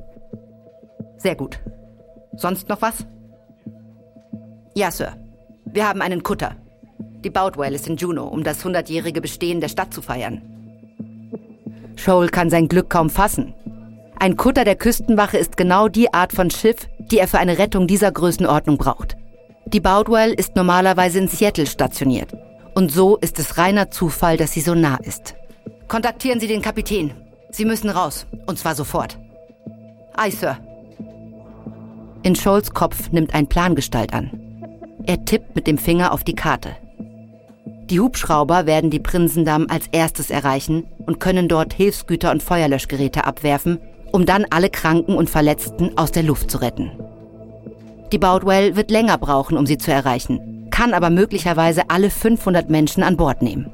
Sehr 1.17 1.35
gut. 1.35 1.59
Sonst 2.37 2.69
noch 2.69 2.81
was? 2.81 3.07
Ja, 4.75 4.93
Sir. 4.93 5.17
Wir 5.73 5.89
haben 5.89 6.01
einen 6.01 6.23
Kutter. 6.23 6.57
Die 7.25 7.31
Boutwell 7.31 7.75
ist 7.75 7.89
in 7.89 7.97
Juneau, 7.97 8.29
um 8.29 8.45
das 8.45 8.65
hundertjährige 8.65 9.21
Bestehen 9.21 9.61
der 9.61 9.69
Stadt 9.69 9.93
zu 9.93 10.01
feiern. 10.01 10.43
Scholl 11.97 12.29
kann 12.29 12.51
sein 12.51 12.69
Glück 12.69 12.89
kaum 12.89 13.11
fassen. 13.11 13.55
Ein 14.19 14.37
Kutter 14.37 14.65
der 14.65 14.77
Küstenwache 14.77 15.37
ist 15.37 15.57
genau 15.57 15.89
die 15.89 16.15
Art 16.15 16.33
von 16.33 16.51
Schiff, 16.51 16.89
die 16.99 17.19
er 17.19 17.29
für 17.29 17.39
eine 17.39 17.59
Rettung 17.59 17.87
dieser 17.87 18.13
Größenordnung 18.13 18.79
braucht. 18.79 19.17
Die 19.67 19.81
Boutwell 19.81 20.33
ist 20.33 20.57
normalerweise 20.57 21.19
in 21.19 21.29
Seattle 21.29 21.67
stationiert. 21.67 22.33
Und 22.75 22.93
so 22.93 23.17
ist 23.17 23.39
es 23.39 23.59
reiner 23.59 23.91
Zufall, 23.91 24.37
dass 24.37 24.53
sie 24.53 24.61
so 24.61 24.75
nah 24.75 24.99
ist. 25.03 25.35
Kontaktieren 25.89 26.41
Sie 26.41 26.47
den 26.47 26.63
Kapitän. 26.63 27.13
Sie 27.51 27.65
müssen 27.65 27.91
raus. 27.91 28.27
Und 28.47 28.59
zwar 28.59 28.75
sofort. 28.75 29.19
Aye, 30.15 30.31
Sir. 30.31 30.59
In 32.23 32.37
Scholls 32.37 32.73
Kopf 32.73 33.11
nimmt 33.11 33.35
ein 33.35 33.47
Plan 33.49 33.75
Gestalt 33.75 34.13
an. 34.13 34.46
Er 35.07 35.25
tippt 35.25 35.55
mit 35.55 35.69
dem 35.69 35.79
Finger 35.79 36.13
auf 36.13 36.25
die 36.25 36.35
Karte. 36.35 36.77
Die 37.91 38.01
Hubschrauber 38.01 38.67
werden 38.67 38.91
die 38.91 38.99
Prinsendamm 38.99 39.67
als 39.71 39.87
erstes 39.93 40.31
erreichen 40.31 40.85
und 41.07 41.21
können 41.21 41.49
dort 41.49 41.73
Hilfsgüter 41.73 42.33
und 42.33 42.43
Feuerlöschgeräte 42.43 43.25
abwerfen, 43.25 43.79
um 44.11 44.27
dann 44.27 44.47
alle 44.51 44.69
Kranken 44.69 45.15
und 45.15 45.31
Verletzten 45.31 45.97
aus 45.97 46.11
der 46.11 46.25
Luft 46.25 46.51
zu 46.51 46.59
retten. 46.59 46.91
Die 48.11 48.19
Boutwell 48.19 48.75
wird 48.75 48.91
länger 48.91 49.19
brauchen, 49.19 49.57
um 49.57 49.67
sie 49.67 49.79
zu 49.79 49.93
erreichen, 49.93 50.69
kann 50.71 50.95
aber 50.95 51.11
möglicherweise 51.11 51.83
alle 51.89 52.11
500 52.11 52.69
Menschen 52.69 53.05
an 53.05 53.17
Bord 53.17 53.43
nehmen. 53.43 53.71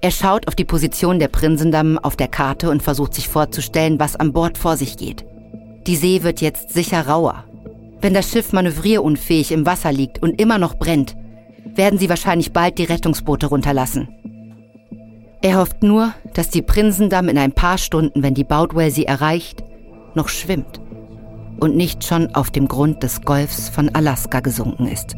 Er 0.00 0.10
schaut 0.10 0.48
auf 0.48 0.54
die 0.54 0.64
Position 0.64 1.18
der 1.18 1.28
Prinsendamm 1.28 1.98
auf 1.98 2.16
der 2.16 2.28
Karte 2.28 2.70
und 2.70 2.82
versucht 2.82 3.12
sich 3.12 3.28
vorzustellen, 3.28 4.00
was 4.00 4.16
an 4.16 4.32
Bord 4.32 4.56
vor 4.56 4.78
sich 4.78 4.96
geht. 4.96 5.26
Die 5.86 5.96
See 5.96 6.22
wird 6.22 6.40
jetzt 6.40 6.70
sicher 6.70 7.06
rauer. 7.06 7.44
Wenn 8.00 8.14
das 8.14 8.30
Schiff 8.30 8.52
manövrierunfähig 8.52 9.52
im 9.52 9.66
Wasser 9.66 9.92
liegt 9.92 10.22
und 10.22 10.40
immer 10.40 10.58
noch 10.58 10.74
brennt, 10.74 11.16
werden 11.74 11.98
sie 11.98 12.08
wahrscheinlich 12.08 12.52
bald 12.52 12.78
die 12.78 12.84
Rettungsboote 12.84 13.46
runterlassen. 13.46 14.08
Er 15.42 15.58
hofft 15.58 15.82
nur, 15.82 16.14
dass 16.34 16.48
die 16.48 16.62
Prinsendamm 16.62 17.28
in 17.28 17.38
ein 17.38 17.52
paar 17.52 17.78
Stunden, 17.78 18.22
wenn 18.22 18.34
die 18.34 18.44
Boutwell 18.44 18.90
sie 18.90 19.06
erreicht, 19.06 19.62
noch 20.14 20.28
schwimmt 20.28 20.80
und 21.58 21.76
nicht 21.76 22.04
schon 22.04 22.34
auf 22.34 22.50
dem 22.50 22.68
Grund 22.68 23.02
des 23.02 23.22
Golfs 23.22 23.68
von 23.68 23.90
Alaska 23.94 24.40
gesunken 24.40 24.86
ist. 24.86 25.14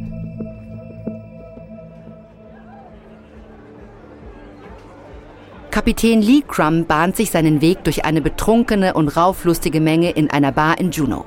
Kapitän 5.70 6.20
Lee 6.20 6.42
Crum 6.46 6.84
bahnt 6.84 7.16
sich 7.16 7.30
seinen 7.30 7.60
Weg 7.60 7.82
durch 7.84 8.04
eine 8.04 8.20
betrunkene 8.20 8.92
und 8.92 9.08
rauflustige 9.08 9.80
Menge 9.80 10.10
in 10.10 10.30
einer 10.30 10.52
Bar 10.52 10.78
in 10.78 10.90
Juneau. 10.90 11.24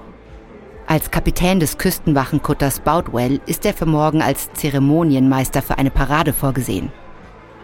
Als 0.87 1.09
Kapitän 1.09 1.59
des 1.59 1.79
Küstenwachenkutters 1.79 2.79
Boutwell 2.79 3.41
ist 3.47 3.65
er 3.65 3.73
für 3.73 3.87
morgen 3.87 4.21
als 4.21 4.53
Zeremonienmeister 4.53 5.63
für 5.63 5.79
eine 5.79 5.89
Parade 5.89 6.31
vorgesehen. 6.31 6.91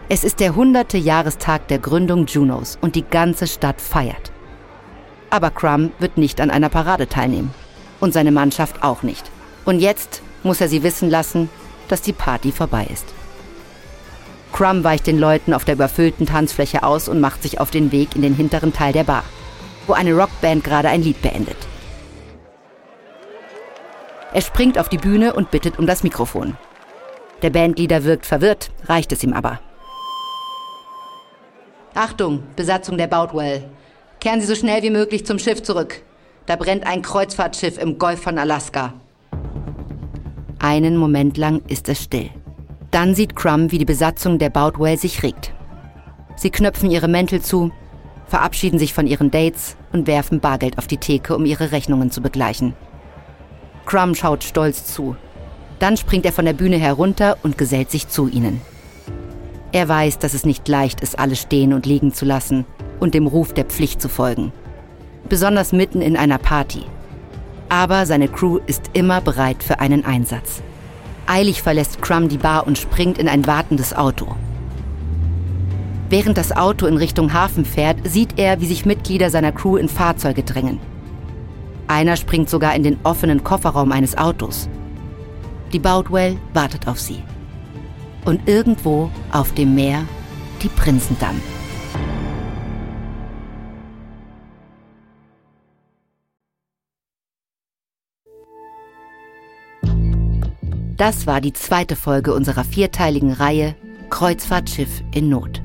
Es 0.08 0.24
ist 0.24 0.40
der 0.40 0.56
hunderte 0.56 0.98
Jahrestag 0.98 1.68
der 1.68 1.78
Gründung 1.78 2.26
Junos 2.26 2.78
und 2.80 2.96
die 2.96 3.04
ganze 3.04 3.46
Stadt 3.46 3.80
feiert. 3.80 4.32
Aber 5.30 5.50
Crumb 5.50 5.92
wird 6.00 6.18
nicht 6.18 6.40
an 6.40 6.50
einer 6.50 6.68
Parade 6.68 7.08
teilnehmen. 7.08 7.54
Und 8.00 8.12
seine 8.12 8.32
Mannschaft 8.32 8.82
auch 8.82 9.04
nicht. 9.04 9.30
Und 9.64 9.78
jetzt 9.78 10.20
muss 10.42 10.60
er 10.60 10.68
sie 10.68 10.82
wissen 10.82 11.08
lassen, 11.08 11.48
dass 11.86 12.02
die 12.02 12.12
Party 12.12 12.50
vorbei 12.50 12.88
ist. 12.92 13.06
Crumb 14.52 14.82
weicht 14.82 15.06
den 15.06 15.20
Leuten 15.20 15.54
auf 15.54 15.64
der 15.64 15.76
überfüllten 15.76 16.26
Tanzfläche 16.26 16.82
aus 16.82 17.08
und 17.08 17.20
macht 17.20 17.44
sich 17.44 17.60
auf 17.60 17.70
den 17.70 17.92
Weg 17.92 18.16
in 18.16 18.22
den 18.22 18.34
hinteren 18.34 18.72
Teil 18.72 18.92
der 18.92 19.04
Bar, 19.04 19.22
wo 19.86 19.92
eine 19.92 20.12
Rockband 20.12 20.64
gerade 20.64 20.88
ein 20.88 21.02
Lied 21.02 21.22
beendet. 21.22 21.56
Er 24.32 24.40
springt 24.40 24.78
auf 24.78 24.88
die 24.88 24.98
Bühne 24.98 25.34
und 25.34 25.50
bittet 25.50 25.78
um 25.78 25.86
das 25.86 26.02
Mikrofon. 26.02 26.56
Der 27.42 27.50
Bandleader 27.50 28.04
wirkt 28.04 28.24
verwirrt, 28.24 28.70
reicht 28.86 29.12
es 29.12 29.22
ihm 29.22 29.32
aber. 29.32 29.60
Achtung, 31.94 32.42
Besatzung 32.56 32.96
der 32.96 33.08
Boutwell. 33.08 33.68
Kehren 34.20 34.40
Sie 34.40 34.46
so 34.46 34.54
schnell 34.54 34.82
wie 34.82 34.90
möglich 34.90 35.26
zum 35.26 35.38
Schiff 35.38 35.62
zurück. 35.62 36.02
Da 36.46 36.56
brennt 36.56 36.86
ein 36.86 37.02
Kreuzfahrtschiff 37.02 37.78
im 37.78 37.98
Golf 37.98 38.22
von 38.22 38.38
Alaska. 38.38 38.94
Einen 40.58 40.96
Moment 40.96 41.36
lang 41.36 41.60
ist 41.68 41.88
es 41.88 42.02
still. 42.02 42.30
Dann 42.90 43.14
sieht 43.14 43.36
Crumb, 43.36 43.72
wie 43.72 43.78
die 43.78 43.84
Besatzung 43.84 44.38
der 44.38 44.50
Boutwell 44.50 44.96
sich 44.96 45.22
regt. 45.22 45.52
Sie 46.36 46.50
knöpfen 46.50 46.90
ihre 46.90 47.08
Mäntel 47.08 47.42
zu, 47.42 47.70
verabschieden 48.26 48.78
sich 48.78 48.94
von 48.94 49.06
ihren 49.06 49.30
Dates 49.30 49.76
und 49.92 50.06
werfen 50.06 50.40
Bargeld 50.40 50.78
auf 50.78 50.86
die 50.86 50.96
Theke, 50.96 51.36
um 51.36 51.44
ihre 51.44 51.72
Rechnungen 51.72 52.10
zu 52.10 52.22
begleichen. 52.22 52.74
Crumb 53.86 54.16
schaut 54.16 54.44
stolz 54.44 54.86
zu. 54.86 55.16
Dann 55.78 55.96
springt 55.96 56.24
er 56.24 56.32
von 56.32 56.44
der 56.44 56.52
Bühne 56.52 56.76
herunter 56.76 57.36
und 57.42 57.58
gesellt 57.58 57.90
sich 57.90 58.08
zu 58.08 58.28
ihnen. 58.28 58.60
Er 59.72 59.88
weiß, 59.88 60.18
dass 60.18 60.34
es 60.34 60.44
nicht 60.44 60.68
leicht 60.68 61.00
ist, 61.00 61.18
alles 61.18 61.40
stehen 61.40 61.72
und 61.72 61.86
liegen 61.86 62.12
zu 62.12 62.24
lassen 62.24 62.66
und 63.00 63.14
dem 63.14 63.26
Ruf 63.26 63.54
der 63.54 63.64
Pflicht 63.64 64.00
zu 64.00 64.08
folgen. 64.08 64.52
Besonders 65.28 65.72
mitten 65.72 66.02
in 66.02 66.16
einer 66.16 66.38
Party. 66.38 66.82
Aber 67.68 68.04
seine 68.04 68.28
Crew 68.28 68.60
ist 68.66 68.90
immer 68.92 69.20
bereit 69.20 69.62
für 69.62 69.80
einen 69.80 70.04
Einsatz. 70.04 70.62
Eilig 71.26 71.62
verlässt 71.62 72.02
Crumb 72.02 72.28
die 72.28 72.38
Bar 72.38 72.66
und 72.66 72.76
springt 72.76 73.16
in 73.16 73.28
ein 73.28 73.46
wartendes 73.46 73.94
Auto. 73.96 74.36
Während 76.10 76.36
das 76.36 76.54
Auto 76.54 76.86
in 76.86 76.98
Richtung 76.98 77.32
Hafen 77.32 77.64
fährt, 77.64 77.96
sieht 78.06 78.38
er, 78.38 78.60
wie 78.60 78.66
sich 78.66 78.84
Mitglieder 78.84 79.30
seiner 79.30 79.52
Crew 79.52 79.78
in 79.78 79.88
Fahrzeuge 79.88 80.42
drängen. 80.42 80.78
Einer 81.92 82.16
springt 82.16 82.48
sogar 82.48 82.74
in 82.74 82.84
den 82.84 82.98
offenen 83.02 83.44
Kofferraum 83.44 83.92
eines 83.92 84.16
Autos. 84.16 84.66
Die 85.74 85.78
Boutwell 85.78 86.38
wartet 86.54 86.88
auf 86.88 86.98
sie. 86.98 87.22
Und 88.24 88.48
irgendwo 88.48 89.10
auf 89.30 89.52
dem 89.52 89.74
Meer 89.74 90.06
die 90.62 90.68
Prinzendamm. 90.68 91.38
Das 100.96 101.26
war 101.26 101.42
die 101.42 101.52
zweite 101.52 101.96
Folge 101.96 102.32
unserer 102.32 102.64
vierteiligen 102.64 103.32
Reihe 103.32 103.74
Kreuzfahrtschiff 104.08 105.02
in 105.12 105.28
Not. 105.28 105.60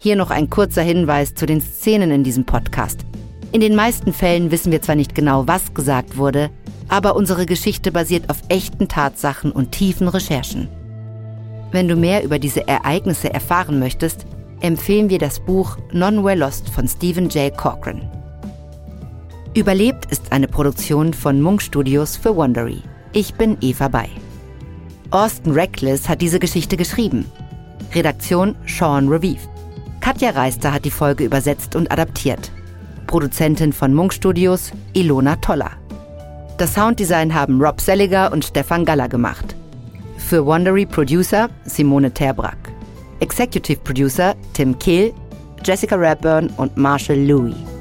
Hier 0.00 0.16
noch 0.16 0.30
ein 0.30 0.50
kurzer 0.50 0.82
Hinweis 0.82 1.34
zu 1.34 1.46
den 1.46 1.60
Szenen 1.60 2.10
in 2.10 2.24
diesem 2.24 2.44
Podcast. 2.44 3.06
In 3.52 3.60
den 3.60 3.74
meisten 3.74 4.14
Fällen 4.14 4.50
wissen 4.50 4.72
wir 4.72 4.80
zwar 4.80 4.94
nicht 4.94 5.14
genau, 5.14 5.46
was 5.46 5.74
gesagt 5.74 6.16
wurde, 6.16 6.48
aber 6.88 7.16
unsere 7.16 7.44
Geschichte 7.44 7.92
basiert 7.92 8.30
auf 8.30 8.38
echten 8.48 8.88
Tatsachen 8.88 9.52
und 9.52 9.72
tiefen 9.72 10.08
Recherchen. 10.08 10.68
Wenn 11.70 11.86
du 11.86 11.94
mehr 11.94 12.24
über 12.24 12.38
diese 12.38 12.66
Ereignisse 12.66 13.32
erfahren 13.32 13.78
möchtest, 13.78 14.26
empfehlen 14.60 15.10
wir 15.10 15.18
das 15.18 15.38
Buch 15.38 15.76
Non-Well 15.92 16.38
Lost 16.38 16.70
von 16.70 16.88
Stephen 16.88 17.28
J. 17.28 17.54
Cochran. 17.54 18.10
Überlebt 19.54 20.10
ist 20.10 20.32
eine 20.32 20.48
Produktion 20.48 21.12
von 21.12 21.42
Munk 21.42 21.60
Studios 21.60 22.16
für 22.16 22.34
Wondery. 22.34 22.80
Ich 23.12 23.34
bin 23.34 23.58
Eva 23.60 23.88
Bay. 23.88 24.08
Austin 25.10 25.52
Reckless 25.52 26.08
hat 26.08 26.22
diese 26.22 26.38
Geschichte 26.38 26.78
geschrieben. 26.78 27.30
Redaktion 27.94 28.54
Sean 28.66 29.08
Revive. 29.08 29.46
Katja 30.00 30.30
Reister 30.30 30.72
hat 30.72 30.86
die 30.86 30.90
Folge 30.90 31.24
übersetzt 31.24 31.76
und 31.76 31.92
adaptiert. 31.92 32.50
Produzentin 33.12 33.74
von 33.74 33.92
Munk 33.92 34.14
Studios, 34.14 34.72
Ilona 34.94 35.36
Toller. 35.36 35.72
Das 36.56 36.72
Sounddesign 36.72 37.34
haben 37.34 37.60
Rob 37.60 37.78
Selliger 37.78 38.32
und 38.32 38.42
Stefan 38.42 38.86
Galler 38.86 39.06
gemacht. 39.06 39.54
Für 40.16 40.46
Wondery 40.46 40.86
Producer 40.86 41.50
Simone 41.66 42.10
Terbrack. 42.10 42.56
Executive 43.20 43.80
Producer 43.80 44.34
Tim 44.54 44.78
Kehl, 44.78 45.12
Jessica 45.62 45.96
Radburn 45.96 46.48
und 46.56 46.74
Marshall 46.78 47.18
Louis. 47.18 47.71